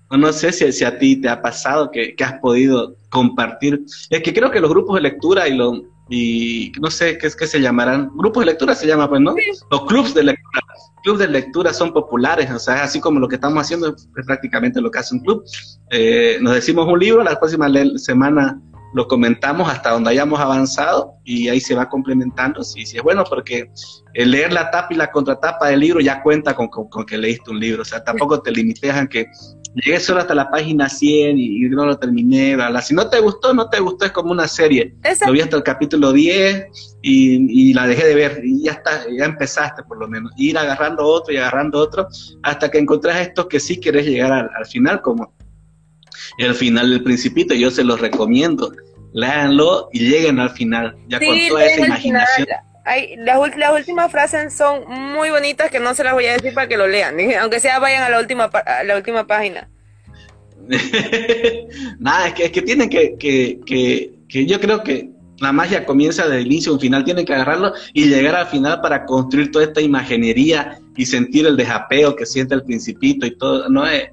[0.09, 3.83] o no sé si, si, a ti te ha pasado que, que, has podido compartir.
[4.09, 7.35] Es que creo que los grupos de lectura y lo y no sé qué es
[7.35, 8.11] que se llamarán.
[8.15, 9.35] Grupos de lectura se llama, pues, ¿no?
[9.71, 10.61] O clubs de lectura.
[11.03, 14.81] Clubs de lectura son populares, o sea, así como lo que estamos haciendo es prácticamente
[14.81, 15.43] lo que hace un club.
[15.91, 18.59] Eh, nos decimos un libro, la próxima semana
[18.93, 22.63] lo comentamos hasta donde hayamos avanzado y ahí se va complementando.
[22.63, 23.69] Sí, sí es bueno porque
[24.13, 27.51] el leer la tapa y la contratapa del libro ya cuenta con, con, que leíste
[27.51, 27.81] un libro.
[27.81, 29.27] O sea, tampoco te limites a que
[29.75, 32.55] llegué solo hasta la página 100 y, no lo terminé.
[32.55, 32.81] ¿verdad?
[32.81, 34.95] Si no te gustó, no te gustó, es como una serie.
[35.25, 39.05] Lo vi hasta el capítulo 10 y, y, la dejé de ver y ya está,
[39.15, 40.31] ya empezaste por lo menos.
[40.37, 42.07] Ir agarrando otro y agarrando otro
[42.43, 45.33] hasta que encontrás esto que sí querés llegar al, al final, como
[46.37, 48.71] el final del Principito, yo se los recomiendo.
[49.13, 52.47] Léanlo y lleguen al final, ya con toda esa imaginación.
[53.19, 56.67] las, las, últimas frases son muy bonitas que no se las voy a decir para
[56.67, 59.69] que lo lean, aunque sea vayan a la última, a la última página.
[61.99, 65.09] Nada, es que, es que tienen que, que, que, que yo creo que
[65.39, 68.81] la magia comienza desde el inicio un final, tienen que agarrarlo y llegar al final
[68.81, 73.69] para construir toda esta imaginería y sentir el desapeo que siente el principito y todo,
[73.69, 74.09] no es,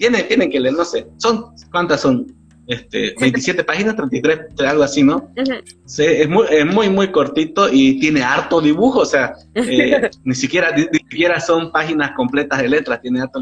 [0.00, 2.26] tienen, tienen que leer, no sé, son, ¿cuántas son?
[2.66, 5.28] Este, 27 páginas, 33, algo así, ¿no?
[5.34, 10.74] es, muy, es muy, muy cortito y tiene harto dibujo, o sea, eh, ni, siquiera,
[10.74, 13.40] ni, siquiera son páginas completas de letras, tiene harto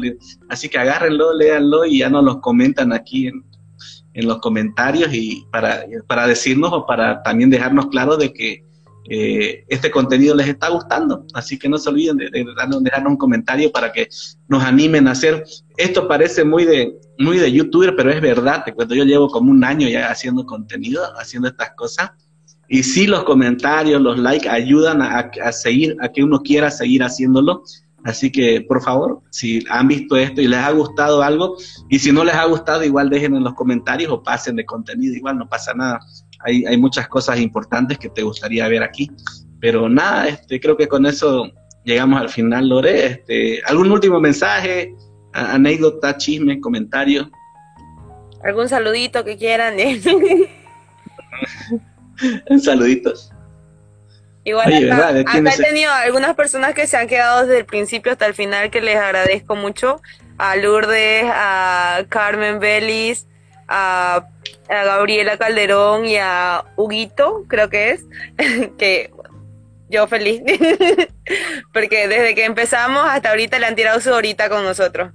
[0.49, 3.45] Así que agárrenlo, léanlo y ya nos los comentan aquí en,
[4.13, 8.65] en los comentarios y para, para decirnos o para también dejarnos claro de que
[9.07, 11.25] eh, este contenido les está gustando.
[11.33, 14.09] Así que no se olviden de, darnos, dejarnos un comentario para que
[14.47, 15.43] nos animen a hacer.
[15.77, 18.63] Esto parece muy de, muy de youtuber, pero es verdad.
[18.63, 22.11] Te cuento, yo llevo como un año ya haciendo contenido, haciendo estas cosas.
[22.67, 27.01] Y sí, los comentarios, los likes ayudan a, a seguir, a que uno quiera seguir
[27.03, 27.63] haciéndolo.
[28.03, 31.57] Así que, por favor, si han visto esto y les ha gustado algo,
[31.89, 35.15] y si no les ha gustado, igual dejen en los comentarios o pasen de contenido,
[35.15, 35.99] igual no pasa nada
[36.39, 39.09] hay, hay muchas cosas importantes que te gustaría ver aquí.
[39.59, 41.51] Pero nada, este, creo que con eso
[41.83, 43.05] llegamos al final, Lore.
[43.05, 44.95] Este, ¿Algún último mensaje,
[45.33, 47.29] anécdota, chisme, comentario?
[48.43, 49.75] ¿Algún saludito que quieran?
[52.61, 53.31] Saluditos.
[54.45, 58.33] Igual acá, he tenido algunas personas que se han quedado desde el principio hasta el
[58.33, 60.01] final que les agradezco mucho.
[60.37, 63.27] A Lourdes, a Carmen Belis,
[63.69, 64.27] a
[64.69, 68.05] a Gabriela Calderón y a Huguito, creo que es,
[68.77, 69.11] que
[69.89, 70.41] yo feliz,
[71.73, 75.11] porque desde que empezamos hasta ahorita le han tirado su horita con nosotros.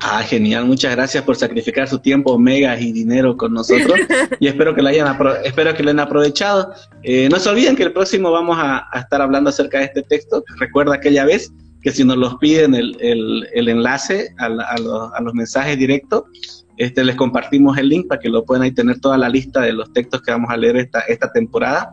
[0.00, 3.98] Ah, genial, muchas gracias por sacrificar su tiempo, megas y dinero con nosotros
[4.40, 6.72] y espero que lo hayan espero que lo hayan aprovechado.
[7.02, 10.44] Eh, no se olviden que el próximo vamos a, estar hablando acerca de este texto.
[10.58, 11.52] Recuerda aquella vez
[11.82, 12.96] que si nos los piden el,
[13.52, 16.24] el, enlace a, los, a los mensajes directos,
[16.78, 19.72] este, les compartimos el link para que lo puedan ahí tener toda la lista de
[19.72, 21.90] los textos que vamos a leer esta, esta temporada.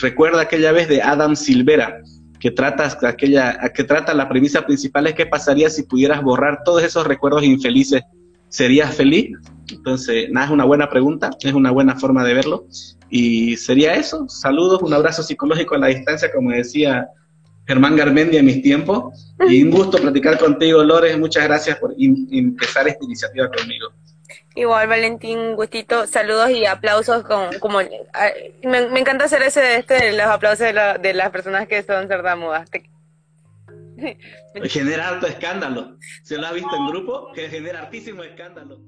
[0.00, 2.00] recuerda aquella vez de Adam Silvera,
[2.40, 6.82] que trata, aquella, que trata la premisa principal es qué pasaría si pudieras borrar todos
[6.82, 8.02] esos recuerdos infelices.
[8.48, 9.30] ¿Serías feliz?
[9.70, 12.66] Entonces, nada, es una buena pregunta, es una buena forma de verlo.
[13.10, 14.28] Y sería eso.
[14.28, 17.06] Saludos, un abrazo psicológico a la distancia, como decía
[17.66, 19.34] Germán Garmendi en mis tiempos.
[19.48, 21.18] Y un gusto platicar contigo, Lores.
[21.18, 23.88] Muchas gracias por empezar esta iniciativa conmigo.
[24.54, 27.22] Igual, Valentín, gustito, saludos y aplausos.
[27.24, 27.78] Como, como
[28.62, 32.68] me, encanta hacer ese este, los aplausos de, de las personas que son sordamudas.
[34.64, 35.96] Genera alto escándalo.
[36.22, 37.32] ¿Se lo ha visto en grupo?
[37.32, 38.80] Que genera altísimo escándalo.